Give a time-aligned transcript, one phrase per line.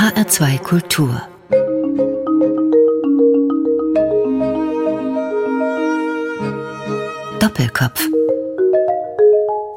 [0.00, 1.20] HR2 Kultur
[7.38, 8.08] Doppelkopf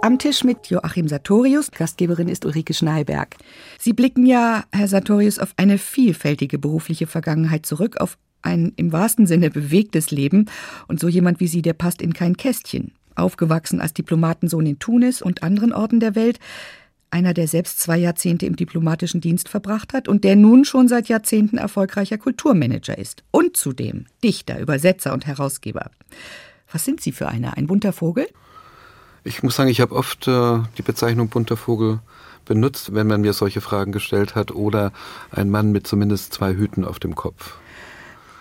[0.01, 3.35] am Tisch mit Joachim Sartorius, Gastgeberin ist Ulrike Schneiberg.
[3.77, 9.27] Sie blicken ja, Herr Sartorius, auf eine vielfältige berufliche Vergangenheit zurück, auf ein im wahrsten
[9.27, 10.49] Sinne bewegtes Leben.
[10.87, 12.93] Und so jemand wie Sie, der passt in kein Kästchen.
[13.15, 16.39] Aufgewachsen als Diplomatensohn in Tunis und anderen Orten der Welt,
[17.13, 21.07] einer, der selbst zwei Jahrzehnte im diplomatischen Dienst verbracht hat und der nun schon seit
[21.07, 23.23] Jahrzehnten erfolgreicher Kulturmanager ist.
[23.31, 25.91] Und zudem Dichter, Übersetzer und Herausgeber.
[26.71, 27.55] Was sind Sie für einer?
[27.55, 28.27] Ein bunter Vogel?
[29.23, 31.99] Ich muss sagen, ich habe oft äh, die Bezeichnung bunter Vogel
[32.45, 34.91] benutzt, wenn man mir solche Fragen gestellt hat, oder
[35.31, 37.55] ein Mann mit zumindest zwei Hüten auf dem Kopf.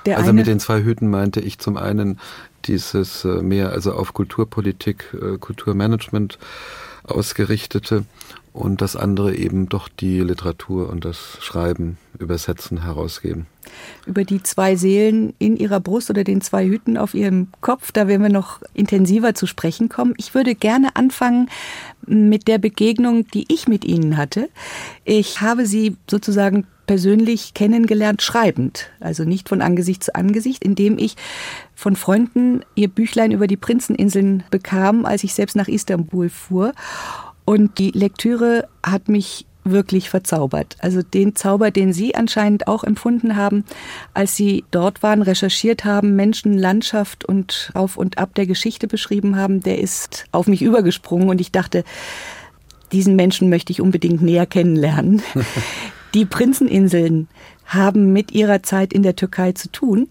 [0.06, 2.18] Der also mit den zwei Hüten meinte ich zum einen
[2.64, 6.38] dieses äh, mehr also auf Kulturpolitik, äh, Kulturmanagement
[7.04, 8.04] ausgerichtete
[8.52, 13.46] und das andere eben doch die Literatur und das Schreiben, Übersetzen, herausgeben.
[14.06, 18.08] Über die zwei Seelen in ihrer Brust oder den zwei Hüten auf ihrem Kopf, da
[18.08, 20.14] werden wir noch intensiver zu sprechen kommen.
[20.18, 21.48] Ich würde gerne anfangen
[22.06, 24.50] mit der Begegnung, die ich mit Ihnen hatte.
[25.04, 31.16] Ich habe Sie sozusagen persönlich kennengelernt, schreibend, also nicht von Angesicht zu Angesicht, indem ich
[31.74, 36.72] von Freunden ihr Büchlein über die Prinzeninseln bekam, als ich selbst nach Istanbul fuhr.
[37.44, 40.76] Und die Lektüre hat mich wirklich verzaubert.
[40.80, 43.64] Also den Zauber, den Sie anscheinend auch empfunden haben,
[44.14, 49.36] als Sie dort waren, recherchiert haben, Menschen, Landschaft und auf und ab der Geschichte beschrieben
[49.36, 51.84] haben, der ist auf mich übergesprungen und ich dachte,
[52.90, 55.22] diesen Menschen möchte ich unbedingt näher kennenlernen.
[56.14, 57.28] Die Prinzeninseln
[57.64, 60.08] haben mit ihrer Zeit in der Türkei zu tun.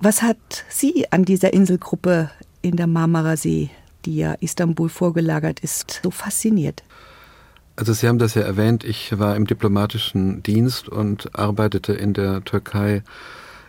[0.00, 0.38] Was hat
[0.68, 2.30] Sie an dieser Inselgruppe
[2.62, 3.70] in der Marmara-See
[4.04, 6.82] die ja Istanbul vorgelagert ist, so fasziniert?
[7.76, 12.44] Also Sie haben das ja erwähnt, ich war im diplomatischen Dienst und arbeitete in der
[12.44, 13.02] Türkei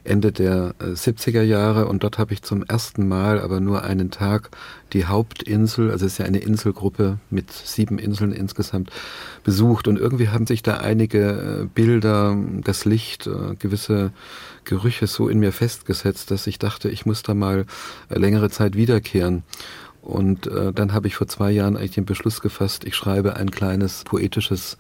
[0.04, 4.10] Ende der 70er äh, Jahre und dort habe ich zum ersten Mal, aber nur einen
[4.10, 4.50] Tag,
[4.94, 8.90] die Hauptinsel, also es ist ja eine Inselgruppe mit sieben Inseln insgesamt,
[9.44, 14.12] besucht und irgendwie haben sich da einige äh, Bilder, das Licht, äh, gewisse
[14.64, 17.66] Gerüche so in mir festgesetzt, dass ich dachte, ich muss da mal
[18.10, 19.44] längere Zeit wiederkehren.
[20.02, 23.52] Und äh, dann habe ich vor zwei Jahren eigentlich den Beschluss gefasst, ich schreibe ein
[23.52, 24.78] kleines poetisches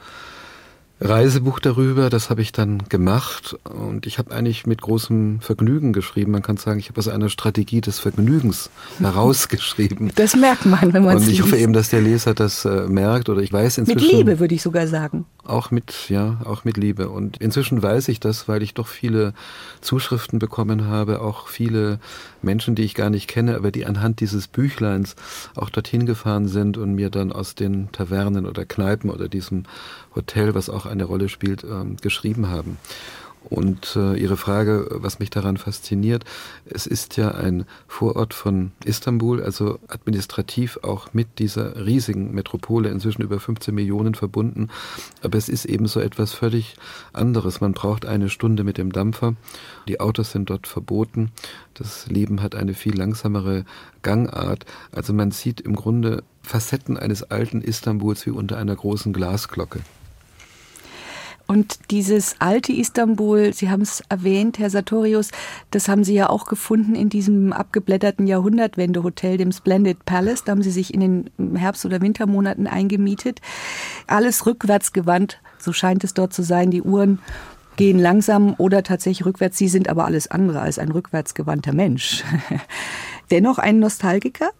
[1.03, 6.31] Reisebuch darüber, das habe ich dann gemacht und ich habe eigentlich mit großem Vergnügen geschrieben.
[6.31, 8.69] Man kann sagen, ich habe aus einer Strategie des Vergnügens
[8.99, 10.11] herausgeschrieben.
[10.15, 12.87] Das merkt man, wenn man es Und ich hoffe eben, dass der Leser das äh,
[12.87, 14.05] merkt oder ich weiß inzwischen.
[14.05, 15.25] Mit Liebe würde ich sogar sagen.
[15.43, 17.09] Auch mit, ja, auch mit Liebe.
[17.09, 19.33] Und inzwischen weiß ich das, weil ich doch viele
[19.81, 21.99] Zuschriften bekommen habe, auch viele
[22.43, 25.15] Menschen, die ich gar nicht kenne, aber die anhand dieses Büchleins
[25.55, 29.63] auch dorthin gefahren sind und mir dann aus den Tavernen oder Kneipen oder diesem
[30.15, 32.77] Hotel, was auch eine Rolle spielt, ähm, geschrieben haben.
[33.49, 36.25] Und äh, Ihre Frage, was mich daran fasziniert,
[36.65, 43.23] es ist ja ein Vorort von Istanbul, also administrativ auch mit dieser riesigen Metropole, inzwischen
[43.23, 44.69] über 15 Millionen verbunden.
[45.23, 46.75] Aber es ist eben so etwas völlig
[47.13, 47.61] anderes.
[47.61, 49.35] Man braucht eine Stunde mit dem Dampfer.
[49.87, 51.31] Die Autos sind dort verboten.
[51.73, 53.65] Das Leben hat eine viel langsamere
[54.03, 54.65] Gangart.
[54.91, 59.79] Also man sieht im Grunde Facetten eines alten Istanbuls wie unter einer großen Glasglocke.
[61.51, 65.31] Und dieses alte Istanbul, Sie haben es erwähnt, Herr Sartorius,
[65.69, 70.45] das haben Sie ja auch gefunden in diesem abgeblätterten Jahrhundertwende-Hotel, dem Splendid Palace.
[70.45, 71.01] Da haben Sie sich in
[71.35, 73.41] den Herbst- oder Wintermonaten eingemietet.
[74.07, 76.71] Alles rückwärts gewandt, so scheint es dort zu sein.
[76.71, 77.19] Die Uhren
[77.75, 79.57] gehen langsam oder tatsächlich rückwärts.
[79.57, 82.23] Sie sind aber alles andere als ein rückwärtsgewandter Mensch.
[83.29, 84.51] Dennoch ein Nostalgiker?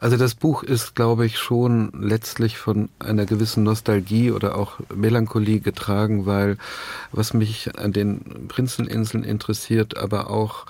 [0.00, 5.60] Also das Buch ist, glaube ich, schon letztlich von einer gewissen Nostalgie oder auch Melancholie
[5.60, 6.56] getragen, weil
[7.10, 10.66] was mich an den Prinzeninseln interessiert, aber auch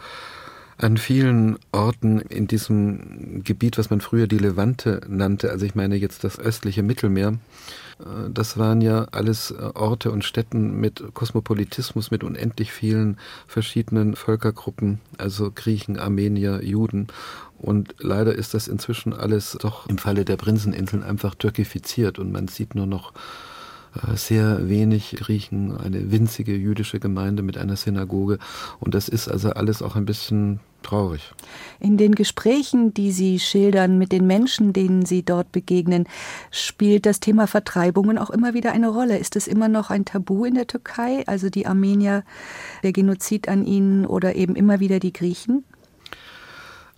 [0.78, 5.96] an vielen Orten in diesem Gebiet, was man früher die Levante nannte, also ich meine
[5.96, 7.34] jetzt das östliche Mittelmeer,
[8.32, 15.00] das waren ja alles äh, Orte und Städten mit Kosmopolitismus, mit unendlich vielen verschiedenen Völkergruppen,
[15.18, 17.08] also Griechen, Armenier, Juden.
[17.58, 22.46] Und leider ist das inzwischen alles doch im Falle der Prinzeninseln einfach türkifiziert und man
[22.46, 23.12] sieht nur noch
[23.94, 28.38] äh, sehr wenig Griechen, eine winzige jüdische Gemeinde mit einer Synagoge.
[28.78, 31.32] Und das ist also alles auch ein bisschen traurig.
[31.80, 36.06] In den Gesprächen, die Sie schildern mit den Menschen, denen Sie dort begegnen,
[36.50, 39.18] spielt das Thema Vertreibungen auch immer wieder eine Rolle.
[39.18, 42.24] Ist es immer noch ein Tabu in der Türkei, also die Armenier,
[42.82, 45.64] der Genozid an ihnen oder eben immer wieder die Griechen?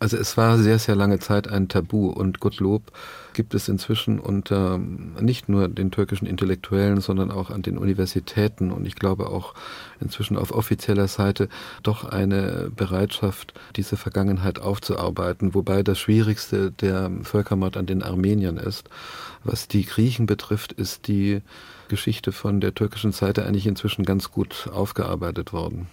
[0.02, 2.91] Also es war sehr, sehr lange Zeit ein Tabu und Gottlob
[3.35, 8.87] gibt es inzwischen unter nicht nur den türkischen Intellektuellen, sondern auch an den Universitäten und
[8.87, 9.52] ich glaube auch
[10.00, 11.50] inzwischen auf offizieller Seite
[11.82, 18.88] doch eine Bereitschaft, diese Vergangenheit aufzuarbeiten, wobei das Schwierigste der Völkermord an den Armeniern ist.
[19.44, 21.43] Was die Griechen betrifft, ist die
[21.88, 25.88] Geschichte von der türkischen Seite eigentlich inzwischen ganz gut aufgearbeitet worden.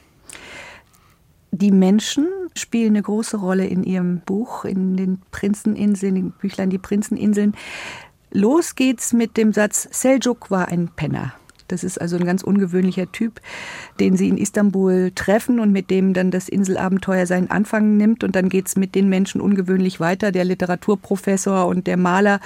[1.51, 6.69] Die Menschen spielen eine große Rolle in Ihrem Buch, in den Prinzeninseln, in den Büchlein
[6.69, 7.55] Die Prinzeninseln.
[8.31, 11.33] Los geht's mit dem Satz, Seljuk war ein Penner.
[11.67, 13.41] Das ist also ein ganz ungewöhnlicher Typ,
[13.99, 18.23] den sie in Istanbul treffen und mit dem dann das Inselabenteuer seinen Anfang nimmt.
[18.23, 20.31] Und dann geht's mit den Menschen ungewöhnlich weiter.
[20.31, 22.39] Der Literaturprofessor und der Maler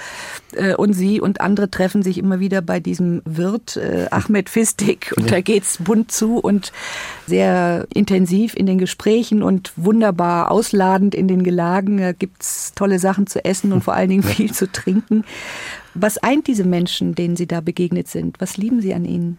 [0.54, 5.12] äh, und sie und andere treffen sich immer wieder bei diesem Wirt äh, Ahmed Fistik.
[5.16, 5.36] Und ja.
[5.36, 6.72] da geht's bunt zu und
[7.26, 11.98] sehr intensiv in den Gesprächen und wunderbar ausladend in den Gelagen.
[11.98, 15.24] Da gibt's tolle Sachen zu essen und vor allen Dingen viel zu trinken.
[15.94, 18.40] Was eint diese Menschen, denen Sie da begegnet sind?
[18.40, 19.38] Was lieben Sie an ihnen?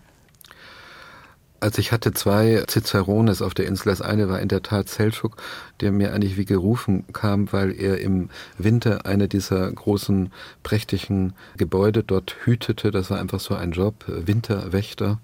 [1.64, 3.90] Also ich hatte zwei Cicerones auf der Insel.
[3.90, 5.38] Das eine war in der Tat Selçuk,
[5.80, 8.28] der mir eigentlich wie gerufen kam, weil er im
[8.58, 12.92] Winter eine dieser großen, prächtigen Gebäude dort hütete.
[12.92, 15.20] Das war einfach so ein Job, Winterwächter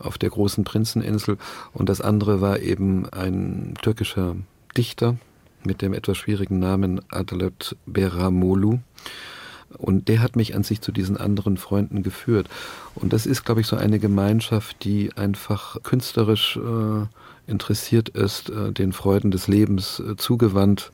[0.00, 1.38] auf der großen Prinzeninsel.
[1.72, 4.34] Und das andere war eben ein türkischer
[4.76, 5.16] Dichter
[5.62, 8.80] mit dem etwas schwierigen Namen Adalet Beramolu.
[9.76, 12.48] Und der hat mich an sich zu diesen anderen Freunden geführt.
[12.94, 18.72] Und das ist, glaube ich, so eine Gemeinschaft, die einfach künstlerisch äh, interessiert ist, äh,
[18.72, 20.90] den Freuden des Lebens äh, zugewandt.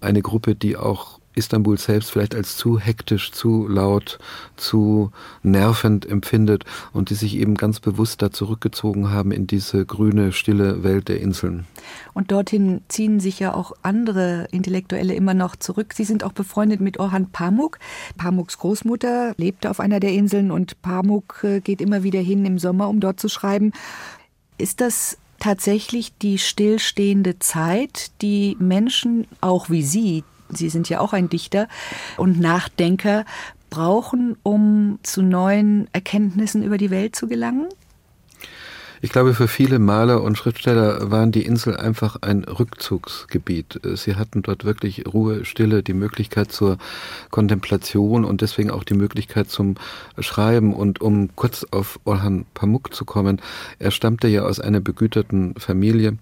[0.00, 4.18] Eine Gruppe, die auch Istanbul selbst vielleicht als zu hektisch, zu laut,
[4.56, 5.12] zu
[5.42, 10.82] nervend empfindet und die sich eben ganz bewusst da zurückgezogen haben in diese grüne, stille
[10.82, 11.66] Welt der Inseln.
[12.14, 15.94] Und dorthin ziehen sich ja auch andere Intellektuelle immer noch zurück.
[15.94, 17.78] Sie sind auch befreundet mit Orhan Pamuk.
[18.16, 22.58] Pamuks Großmutter lebte auf einer der Inseln und Pamuk äh, geht immer wieder hin im
[22.58, 23.72] Sommer, um dort zu schreiben.
[24.58, 31.12] Ist das tatsächlich die stillstehende Zeit, die Menschen, auch wie Sie, Sie sind ja auch
[31.12, 31.68] ein Dichter
[32.16, 33.24] und Nachdenker,
[33.70, 37.68] brauchen, um zu neuen Erkenntnissen über die Welt zu gelangen?
[39.02, 43.80] Ich glaube, für viele Maler und Schriftsteller waren die Insel einfach ein Rückzugsgebiet.
[43.94, 46.76] Sie hatten dort wirklich Ruhe, Stille, die Möglichkeit zur
[47.30, 49.76] Kontemplation und deswegen auch die Möglichkeit zum
[50.18, 50.74] Schreiben.
[50.74, 53.40] Und um kurz auf Orhan Pamuk zu kommen,
[53.78, 56.18] er stammte ja aus einer begüterten Familie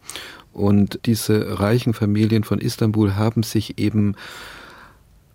[0.58, 4.16] und diese reichen Familien von Istanbul haben sich eben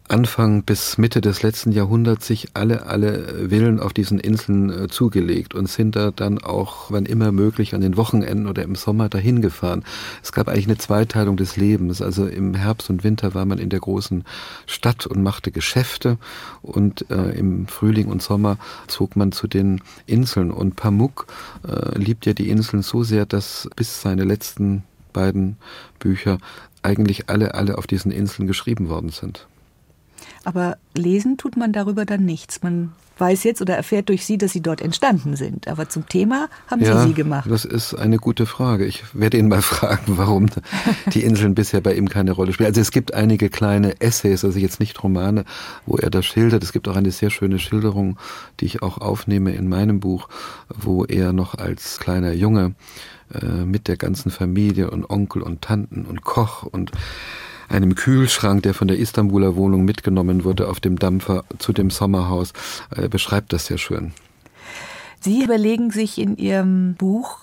[0.10, 5.56] Anfang bis Mitte des letzten Jahrhunderts sich alle, alle Villen auf diesen Inseln äh, zugelegt
[5.56, 9.42] und sind da dann auch, wann immer möglich, an den Wochenenden oder im Sommer dahin
[9.42, 9.84] gefahren.
[10.22, 12.02] Es gab eigentlich eine Zweiteilung des Lebens.
[12.02, 14.26] Also im Herbst und Winter war man in der großen
[14.66, 16.18] Stadt und machte Geschäfte
[16.62, 20.52] und äh, im Frühling und Sommer zog man zu den Inseln.
[20.52, 21.28] Und Pamuk
[21.66, 25.58] äh, liebt ja die Inseln so sehr, dass bis seine letzten beiden
[26.00, 26.38] Bücher
[26.82, 29.48] eigentlich alle, alle auf diesen Inseln geschrieben worden sind.
[30.44, 32.62] Aber lesen tut man darüber dann nichts.
[32.62, 35.68] Man weiß jetzt oder erfährt durch Sie, dass Sie dort entstanden sind.
[35.68, 37.50] Aber zum Thema haben ja, Sie sie gemacht.
[37.50, 38.86] Das ist eine gute Frage.
[38.86, 40.48] Ich werde ihn mal fragen, warum
[41.14, 42.68] die Inseln bisher bei ihm keine Rolle spielen.
[42.68, 45.46] Also es gibt einige kleine Essays, also jetzt nicht Romane,
[45.86, 46.64] wo er das schildert.
[46.64, 48.18] Es gibt auch eine sehr schöne Schilderung,
[48.60, 50.28] die ich auch aufnehme in meinem Buch,
[50.70, 52.76] wo er noch als kleiner Junge
[53.34, 56.92] äh, mit der ganzen Familie und Onkel und Tanten und Koch und
[57.70, 62.54] einem Kühlschrank, der von der Istanbuler Wohnung mitgenommen wurde, auf dem Dampfer zu dem Sommerhaus,
[62.96, 64.14] äh, beschreibt das sehr schön.
[65.20, 67.40] Sie überlegen sich in Ihrem Buch,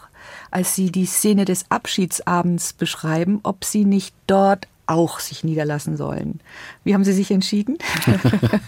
[0.50, 6.40] als Sie die Szene des Abschiedsabends beschreiben, ob Sie nicht dort auch sich niederlassen sollen.
[6.84, 7.78] Wie haben Sie sich entschieden?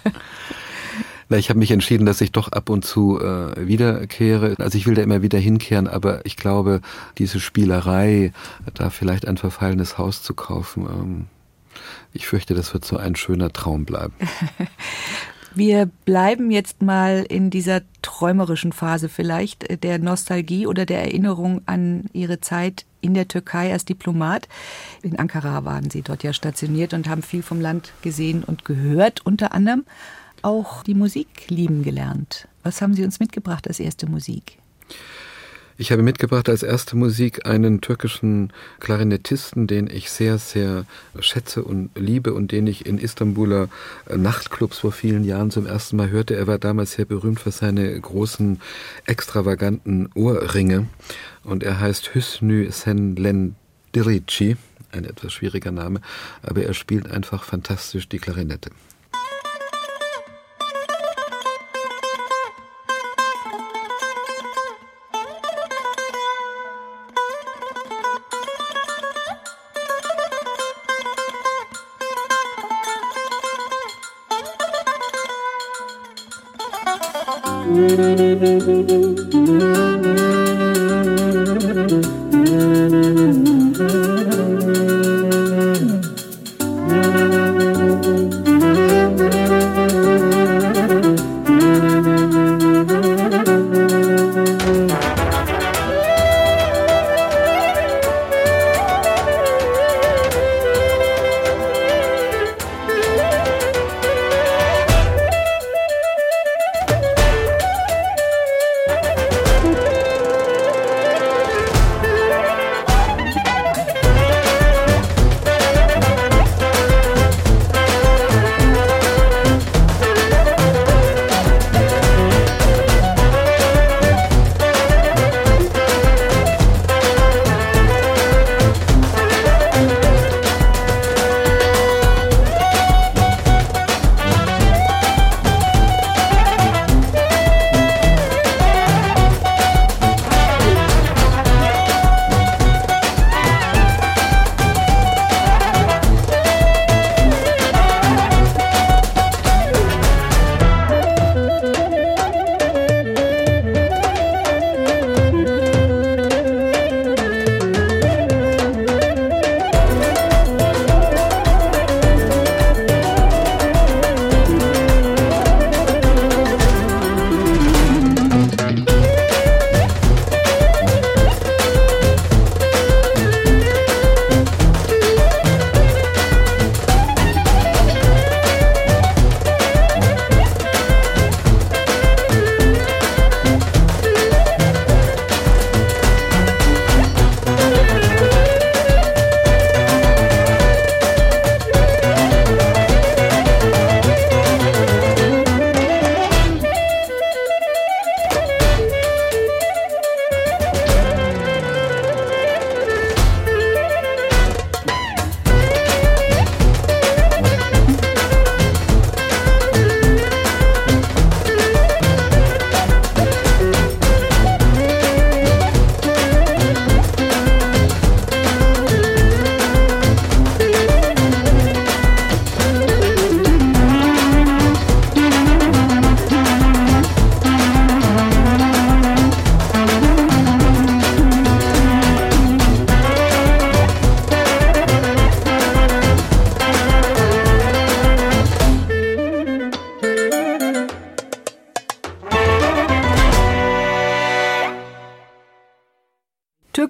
[1.33, 4.55] Na, ich habe mich entschieden, dass ich doch ab und zu äh, wiederkehre.
[4.59, 6.83] Also ich will da immer wieder hinkehren, aber ich glaube,
[7.17, 8.35] diese Spielerei,
[8.75, 11.27] da vielleicht ein verfallenes Haus zu kaufen, ähm,
[12.13, 14.13] ich fürchte, das wird so ein schöner Traum bleiben.
[15.55, 22.11] Wir bleiben jetzt mal in dieser träumerischen Phase vielleicht der Nostalgie oder der Erinnerung an
[22.13, 24.49] Ihre Zeit in der Türkei als Diplomat.
[25.01, 29.25] In Ankara waren Sie dort ja stationiert und haben viel vom Land gesehen und gehört,
[29.25, 29.85] unter anderem
[30.43, 32.49] auch die Musik lieben gelernt.
[32.63, 34.59] Was haben Sie uns mitgebracht als erste Musik?
[35.79, 40.85] Ich habe mitgebracht als erste Musik einen türkischen Klarinettisten, den ich sehr, sehr
[41.19, 43.69] schätze und liebe und den ich in Istanbuler
[44.15, 46.37] Nachtclubs vor vielen Jahren zum ersten Mal hörte.
[46.37, 48.61] Er war damals sehr berühmt für seine großen,
[49.07, 50.87] extravaganten Ohrringe
[51.43, 54.57] und er heißt Hüsnü Senlendirici
[54.93, 56.01] ein etwas schwieriger Name,
[56.43, 58.71] aber er spielt einfach fantastisch die Klarinette.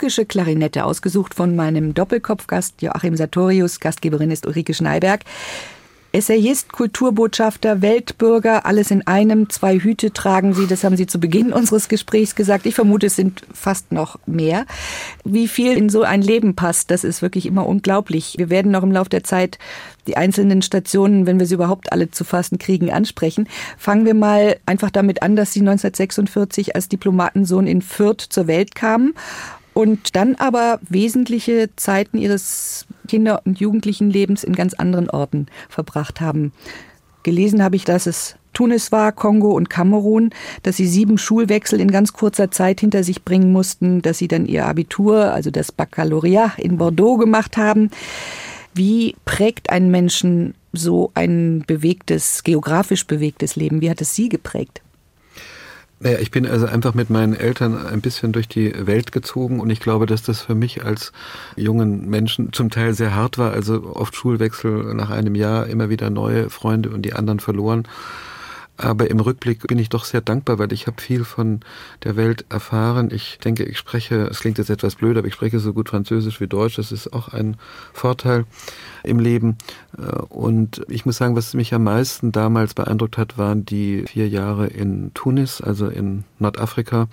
[0.03, 3.79] Türkische Klarinette, ausgesucht von meinem Doppelkopfgast Joachim Sartorius.
[3.79, 5.21] Gastgeberin ist Ulrike Schneiberg.
[6.11, 11.53] Essayist, Kulturbotschafter, Weltbürger, alles in einem, zwei Hüte tragen Sie, das haben Sie zu Beginn
[11.53, 12.67] unseres Gesprächs gesagt.
[12.67, 14.67] Ich vermute, es sind fast noch mehr.
[15.23, 18.35] Wie viel in so ein Leben passt, das ist wirklich immer unglaublich.
[18.39, 19.59] Wir werden noch im Laufe der Zeit
[20.09, 23.49] die einzelnen Stationen, wenn wir sie überhaupt alle zu fassen kriegen, ansprechen.
[23.79, 28.75] Fangen wir mal einfach damit an, dass Sie 1946 als Diplomatensohn in Fürth zur Welt
[28.75, 29.15] kamen
[29.75, 36.53] und dann aber wesentliche Zeiten ihres Kinder- und Jugendlichenlebens in ganz anderen Orten verbracht haben.
[37.23, 40.31] Gelesen habe ich, dass es Tunis war, Kongo und Kamerun,
[40.63, 44.47] dass sie sieben Schulwechsel in ganz kurzer Zeit hinter sich bringen mussten, dass sie dann
[44.47, 47.91] ihr Abitur, also das Baccalaureat in Bordeaux gemacht haben.
[48.75, 53.81] Wie prägt einen Menschen so ein bewegtes, geografisch bewegtes Leben?
[53.81, 54.83] Wie hat es Sie geprägt?
[56.03, 59.71] Naja, ich bin also einfach mit meinen Eltern ein bisschen durch die Welt gezogen und
[59.71, 61.13] ich glaube, dass das für mich als
[61.55, 63.53] jungen Menschen zum Teil sehr hart war.
[63.53, 67.85] Also oft Schulwechsel nach einem Jahr, immer wieder neue Freunde und die anderen verloren.
[68.83, 71.61] Aber im Rückblick bin ich doch sehr dankbar, weil ich habe viel von
[72.03, 73.11] der Welt erfahren.
[73.13, 76.41] Ich denke, ich spreche, es klingt jetzt etwas blöd, aber ich spreche so gut Französisch
[76.41, 76.77] wie Deutsch.
[76.77, 77.57] Das ist auch ein
[77.93, 78.45] Vorteil
[79.05, 79.57] im Leben.
[80.29, 84.67] Und ich muss sagen, was mich am meisten damals beeindruckt hat, waren die vier Jahre
[84.67, 87.07] in Tunis, also in Nordafrika.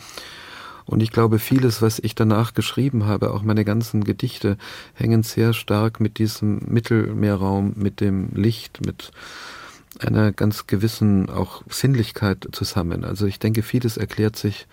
[0.85, 4.57] Und ich glaube, vieles, was ich danach geschrieben habe, auch meine ganzen Gedichte,
[4.95, 9.11] hängen sehr stark mit diesem Mittelmeerraum, mit dem Licht, mit
[9.99, 13.03] einer ganz gewissen auch Sinnlichkeit zusammen.
[13.03, 14.67] Also ich denke, vieles erklärt sich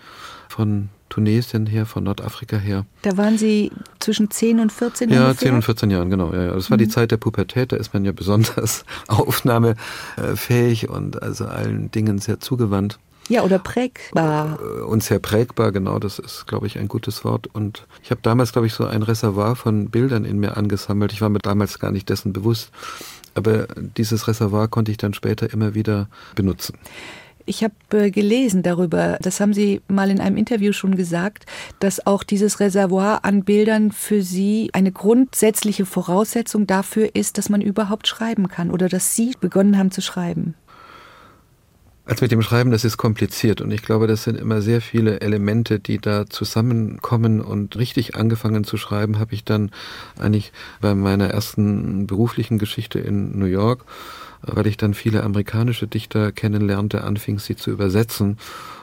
[0.49, 2.85] von Tunesien her, von Nordafrika her.
[3.01, 5.47] Da waren Sie zwischen 10 und 14 Ja, ungefähr?
[5.49, 6.33] 10 und 14 Jahren, genau.
[6.33, 6.53] Ja, ja.
[6.53, 6.79] Das war mhm.
[6.79, 12.39] die Zeit der Pubertät, da ist man ja besonders aufnahmefähig und also allen Dingen sehr
[12.39, 12.99] zugewandt.
[13.29, 14.57] Ja, oder prägbar.
[14.61, 17.47] Äh, und sehr prägbar, genau, das ist, glaube ich, ein gutes Wort.
[17.47, 21.11] Und ich habe damals, glaube ich, so ein Reservoir von Bildern in mir angesammelt.
[21.11, 22.71] Ich war mir damals gar nicht dessen bewusst.
[23.37, 26.75] Aber dieses Reservoir konnte ich dann später immer wieder benutzen.
[27.45, 31.45] Ich habe äh, gelesen darüber, das haben Sie mal in einem Interview schon gesagt,
[31.79, 37.61] dass auch dieses Reservoir an Bildern für Sie eine grundsätzliche Voraussetzung dafür ist, dass man
[37.61, 40.55] überhaupt schreiben kann oder dass Sie begonnen haben zu schreiben.
[42.07, 45.19] Als mit dem Schreiben, das ist kompliziert und ich glaube, das sind immer sehr viele
[45.19, 49.71] Elemente, die da zusammenkommen und richtig angefangen zu schreiben habe ich dann
[50.17, 53.83] eigentlich bei meiner ersten beruflichen Geschichte in New York,
[54.41, 58.37] weil ich dann viele amerikanische Dichter kennenlernte, anfing sie zu übersetzen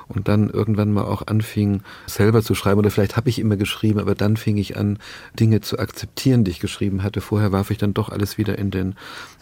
[0.07, 4.01] und dann irgendwann mal auch anfing selber zu schreiben oder vielleicht habe ich immer geschrieben,
[4.01, 4.99] aber dann fing ich an
[5.41, 7.23] Dinge zu akzeptieren, die ich geschrieben hatte.
[7.23, 8.97] Vorher warf ich dann doch alles wieder in den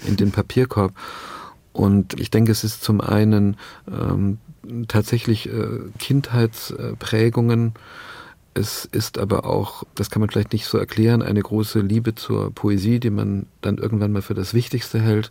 [0.06, 0.92] in den Papierkorb.
[1.72, 3.56] Und ich denke, es ist zum einen
[3.90, 4.38] ähm,
[4.88, 7.74] tatsächlich äh, Kindheitsprägungen.
[8.54, 12.54] Es ist aber auch, das kann man vielleicht nicht so erklären, eine große Liebe zur
[12.54, 15.30] Poesie, die man dann irgendwann mal für das Wichtigste hält.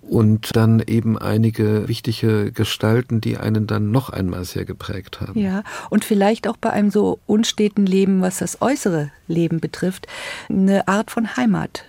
[0.00, 5.38] Und dann eben einige wichtige Gestalten, die einen dann noch einmal sehr geprägt haben.
[5.38, 10.06] Ja, und vielleicht auch bei einem so unsteten Leben, was das äußere Leben betrifft,
[10.48, 11.84] eine Art von Heimat.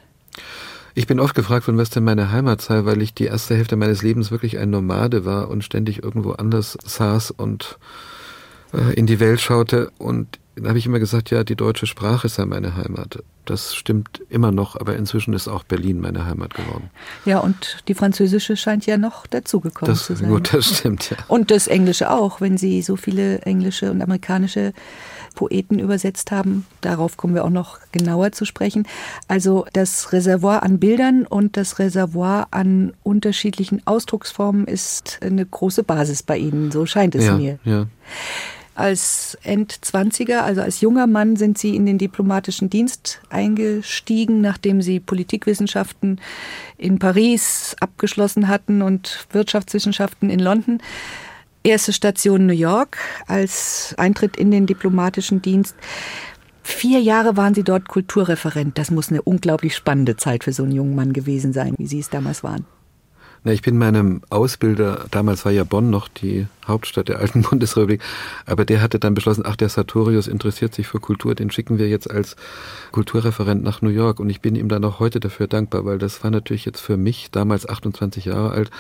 [0.96, 3.76] Ich bin oft gefragt worden, was denn meine Heimat sei, weil ich die erste Hälfte
[3.76, 7.78] meines Lebens wirklich ein Nomade war und ständig irgendwo anders saß und
[8.74, 9.92] äh, in die Welt schaute.
[9.98, 13.24] Und da habe ich immer gesagt, ja, die deutsche Sprache sei meine Heimat.
[13.46, 16.92] Das stimmt immer noch, aber inzwischen ist auch Berlin meine Heimat geworden.
[17.26, 20.30] Ja, und die französische scheint ja noch dazugekommen zu sein.
[20.30, 21.18] Gut, das stimmt, ja.
[21.28, 24.74] Und das Englische auch, wenn Sie so viele englische und amerikanische
[25.40, 26.66] Poeten übersetzt haben.
[26.82, 28.86] Darauf kommen wir auch noch genauer zu sprechen.
[29.30, 36.24] Also das Reservoir an Bildern und das Reservoir an unterschiedlichen Ausdrucksformen ist eine große Basis
[36.24, 37.58] bei Ihnen, so scheint es ja, mir.
[37.64, 37.86] Ja.
[38.76, 45.00] Als Endzwanziger, also als junger Mann, sind Sie in den diplomatischen Dienst eingestiegen, nachdem Sie
[45.00, 46.20] Politikwissenschaften
[46.78, 50.82] in Paris abgeschlossen hatten und Wirtschaftswissenschaften in London.
[51.64, 55.76] Erste Station New York als Eintritt in den diplomatischen Dienst.
[56.64, 58.78] Vier Jahre waren Sie dort Kulturreferent.
[58.78, 62.00] Das muss eine unglaublich spannende Zeit für so einen jungen Mann gewesen sein, wie Sie
[62.00, 62.66] es damals waren.
[63.44, 68.02] Na, ich bin meinem Ausbilder, damals war ja Bonn noch die Hauptstadt der alten Bundesrepublik,
[68.46, 71.88] aber der hatte dann beschlossen, ach, der Sartorius interessiert sich für Kultur, den schicken wir
[71.88, 72.36] jetzt als
[72.92, 76.22] Kulturreferent nach New York und ich bin ihm dann auch heute dafür dankbar, weil das
[76.24, 78.72] war natürlich jetzt für mich, damals 28 Jahre alt,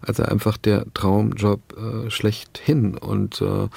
[0.00, 3.68] also einfach der Traumjob äh, schlechthin und äh,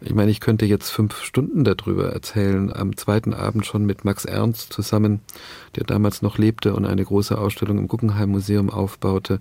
[0.00, 4.24] ich meine, ich könnte jetzt fünf Stunden darüber erzählen, am zweiten Abend schon mit Max
[4.26, 5.20] Ernst zusammen,
[5.76, 9.40] der damals noch lebte und eine große Ausstellung im Guggenheim Museum aufbaute.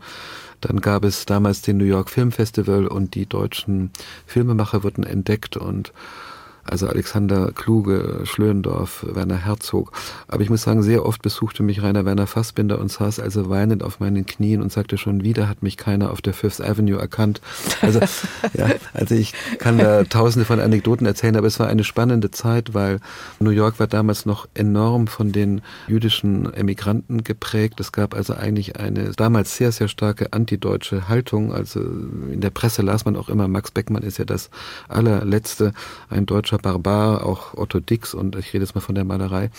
[0.62, 3.92] Dann gab es damals den New York Film Festival und die deutschen
[4.26, 5.94] Filmemacher wurden entdeckt und
[6.70, 9.92] also Alexander Kluge, Schlöndorf, Werner Herzog.
[10.28, 13.84] Aber ich muss sagen, sehr oft besuchte mich Rainer Werner Fassbinder und saß also weinend
[13.84, 17.42] auf meinen Knien und sagte schon wieder hat mich keiner auf der Fifth Avenue erkannt.
[17.82, 18.00] Also,
[18.54, 22.74] ja, also ich kann da tausende von Anekdoten erzählen, aber es war eine spannende Zeit,
[22.74, 23.00] weil
[23.40, 27.80] New York war damals noch enorm von den jüdischen Emigranten geprägt.
[27.80, 31.54] Es gab also eigentlich eine damals sehr, sehr starke antideutsche Haltung.
[31.54, 34.50] Also in der Presse las man auch immer, Max Beckmann ist ja das
[34.88, 35.74] allerletzte,
[36.10, 39.50] ein deutscher deutscher Barbar, auch Otto Dix und ich rede jetzt mal von der Malerei.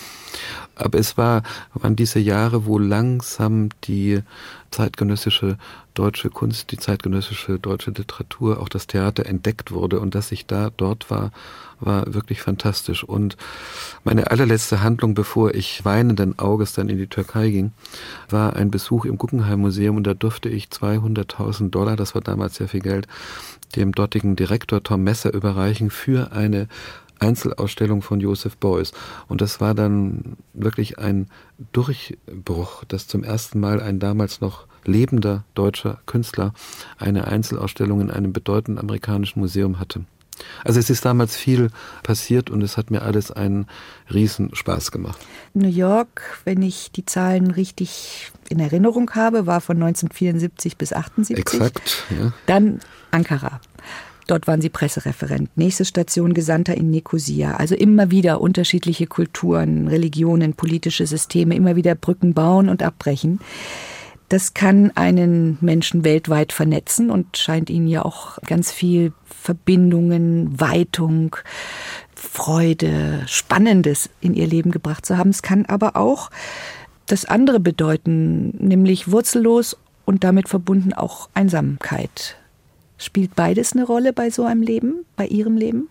[0.75, 4.21] Aber es war, waren diese Jahre, wo langsam die
[4.71, 5.57] zeitgenössische
[5.93, 10.69] deutsche Kunst, die zeitgenössische deutsche Literatur, auch das Theater entdeckt wurde und dass ich da
[10.75, 11.31] dort war,
[11.79, 13.03] war wirklich fantastisch.
[13.03, 13.37] Und
[14.03, 17.71] meine allerletzte Handlung, bevor ich weinenden Auges dann in die Türkei ging,
[18.29, 22.55] war ein Besuch im Guggenheim Museum und da durfte ich 200.000 Dollar, das war damals
[22.55, 23.07] sehr viel Geld,
[23.75, 26.67] dem dortigen Direktor Tom Messer überreichen für eine
[27.19, 28.91] Einzelausstellung von Joseph Beuys.
[29.27, 31.27] Und das war dann wirklich ein
[31.71, 36.53] Durchbruch, dass zum ersten Mal ein damals noch lebender deutscher Künstler
[36.97, 40.05] eine Einzelausstellung in einem bedeutenden amerikanischen Museum hatte.
[40.63, 41.69] Also es ist damals viel
[42.03, 43.67] passiert und es hat mir alles einen
[44.13, 45.19] Riesenspaß gemacht.
[45.53, 51.37] New York, wenn ich die Zahlen richtig in Erinnerung habe, war von 1974 bis 78.
[51.37, 52.05] Exakt.
[52.09, 52.33] Ja.
[52.45, 52.79] Dann
[53.11, 53.59] Ankara.
[54.29, 55.49] Dort waren sie Pressereferent.
[55.57, 57.55] Nächste Station Gesandter in Nikosia.
[57.55, 63.39] Also immer wieder unterschiedliche Kulturen, Religionen, politische Systeme, immer wieder Brücken bauen und abbrechen.
[64.27, 71.35] Das kann einen Menschen weltweit vernetzen und scheint ihnen ja auch ganz viel Verbindungen, Weitung,
[72.13, 75.31] Freude, Spannendes in ihr Leben gebracht zu haben.
[75.31, 76.29] Es kann aber auch
[77.07, 82.38] das andere bedeuten, nämlich wurzellos und damit verbunden auch Einsamkeit.
[82.99, 85.87] Spielt beides eine Rolle bei so einem Leben, bei Ihrem Leben?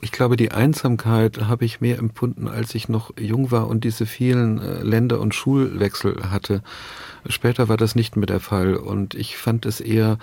[0.00, 4.04] Ich glaube, die Einsamkeit habe ich mehr empfunden, als ich noch jung war und diese
[4.04, 6.62] vielen äh, Länder- und Schulwechsel hatte.
[7.26, 10.18] Später war das nicht mehr der Fall und ich fand es eher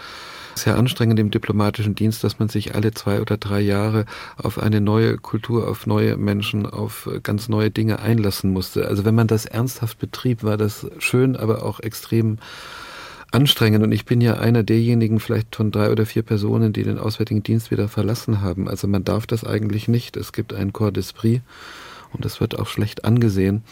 [0.54, 4.06] sehr anstrengend im diplomatischen Dienst, dass man sich alle zwei oder drei Jahre
[4.38, 8.88] auf eine neue Kultur, auf neue Menschen, auf ganz neue Dinge einlassen musste.
[8.88, 12.38] Also wenn man das ernsthaft betrieb, war das schön, aber auch extrem
[13.32, 13.84] anstrengend.
[13.84, 17.44] Und ich bin ja einer derjenigen, vielleicht von drei oder vier Personen, die den Auswärtigen
[17.44, 18.68] Dienst wieder verlassen haben.
[18.68, 20.18] Also man darf das eigentlich nicht.
[20.18, 21.42] Es gibt ein Corps d'Esprit
[22.14, 23.64] und das wird auch schlecht angesehen.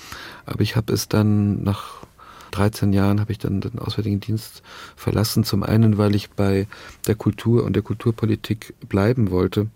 [0.46, 2.00] Aber ich habe es dann nach
[2.52, 4.64] 13 Jahren habe ich dann den Auswärtigen Dienst
[4.96, 5.44] verlassen.
[5.44, 6.68] Zum einen, weil ich bei
[7.08, 9.68] der Kultur und der Kulturpolitik bleiben wollte.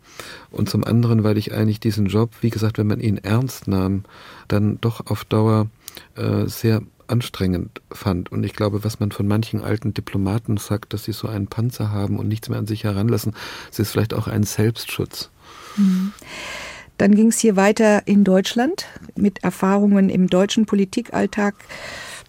[0.52, 4.04] Und zum anderen, weil ich eigentlich diesen Job, wie gesagt, wenn man ihn ernst nahm,
[4.48, 5.68] dann doch auf Dauer
[6.16, 8.32] äh, sehr anstrengend fand.
[8.32, 11.92] Und ich glaube, was man von manchen alten Diplomaten sagt, dass sie so einen Panzer
[11.92, 13.34] haben und nichts mehr an sich heranlassen,
[13.72, 15.30] es ist vielleicht auch ein Selbstschutz.
[15.78, 16.14] Mhm.
[16.98, 18.86] Dann ging es hier weiter in Deutschland
[19.16, 21.56] mit Erfahrungen im deutschen Politikalltag,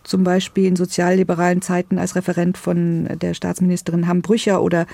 [0.04, 4.86] zum Beispiel in sozialliberalen Zeiten als Referent von der Staatsministerin Hambrücher oder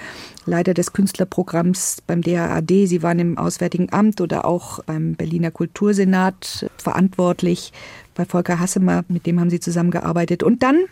[0.45, 2.87] Leiter des Künstlerprogramms beim DAAD.
[2.87, 7.73] Sie waren im Auswärtigen Amt oder auch beim Berliner Kultursenat verantwortlich
[8.21, 10.43] bei Volker Hassemer, mit dem haben Sie zusammengearbeitet.
[10.43, 10.85] Und dann,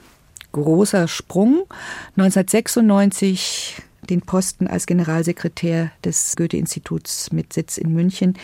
[0.53, 1.64] großer Sprung,
[2.17, 8.38] 1996 den Posten als Generalsekretär des Goethe-Instituts mit Sitz in München.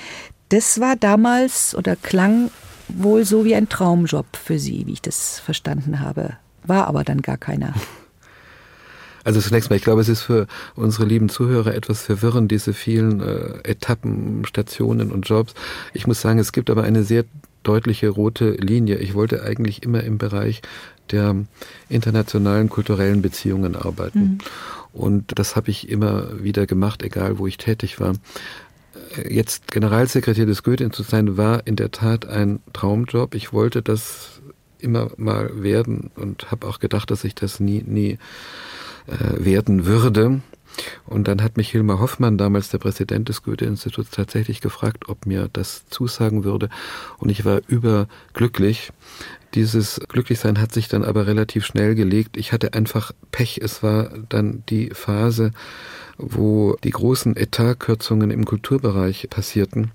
[0.51, 2.51] Das war damals oder klang
[2.89, 6.37] wohl so wie ein Traumjob für Sie, wie ich das verstanden habe.
[6.65, 7.73] War aber dann gar keiner.
[9.27, 13.23] Also zunächst mal, ich glaube, es ist für unsere lieben Zuhörer etwas verwirrend, diese vielen
[13.23, 15.55] äh, Etappen, Stationen und Jobs.
[15.95, 17.25] Ich muss sagen, es gibt aber eine sehr
[17.65, 18.99] deutliche rote Linie.
[18.99, 20.63] Ich wollte eigentlich immer im Bereich
[21.11, 21.37] der
[21.89, 24.21] internationalen kulturellen Beziehungen arbeiten.
[24.21, 24.39] Mhm.
[24.93, 28.15] Und das habe ich immer wieder gemacht, egal wo ich tätig war.
[29.29, 33.35] Jetzt Generalsekretär des Goethe-Instituts sein, war in der Tat ein Traumjob.
[33.35, 34.41] Ich wollte das
[34.79, 38.19] immer mal werden und habe auch gedacht, dass ich das nie, nie
[39.07, 40.41] äh, werden würde.
[41.07, 45.49] Und dann hat mich Hilmar Hoffmann, damals der Präsident des Goethe-Instituts, tatsächlich gefragt, ob mir
[45.53, 46.69] das zusagen würde.
[47.19, 48.93] Und ich war überglücklich.
[49.55, 52.37] Dieses Glücklichsein hat sich dann aber relativ schnell gelegt.
[52.37, 53.61] Ich hatte einfach Pech.
[53.63, 55.53] Es war dann die Phase,
[56.19, 59.93] wo die großen Etatkürzungen im Kulturbereich passierten.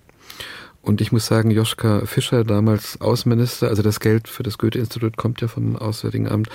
[0.81, 5.41] Und ich muss sagen, Joschka Fischer, damals Außenminister, also das Geld für das Goethe-Institut kommt
[5.41, 6.49] ja vom Auswärtigen Amt,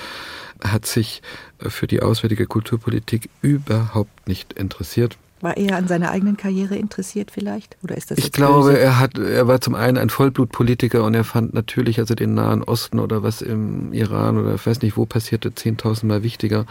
[0.62, 1.22] hat sich
[1.58, 5.18] für die auswärtige Kulturpolitik überhaupt nicht interessiert.
[5.40, 7.76] War er an seiner eigenen Karriere interessiert vielleicht?
[7.82, 8.78] Oder ist das ich glaube, böse?
[8.78, 12.62] er hat, er war zum einen ein Vollblutpolitiker und er fand natürlich also den Nahen
[12.62, 16.64] Osten oder was im Iran oder ich weiß nicht wo passierte, zehntausendmal wichtiger.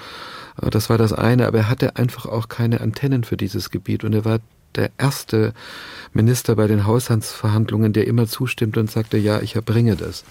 [0.58, 4.14] Das war das eine, aber er hatte einfach auch keine Antennen für dieses Gebiet und
[4.14, 4.40] er war
[4.76, 5.54] der erste
[6.14, 10.24] Minister bei den Haushaltsverhandlungen, der immer zustimmte und sagte, ja, ich erbringe das.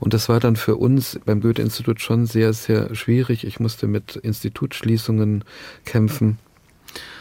[0.00, 3.44] Und das war dann für uns beim Goethe-Institut schon sehr, sehr schwierig.
[3.44, 5.44] Ich musste mit Institutsschließungen
[5.84, 6.38] kämpfen.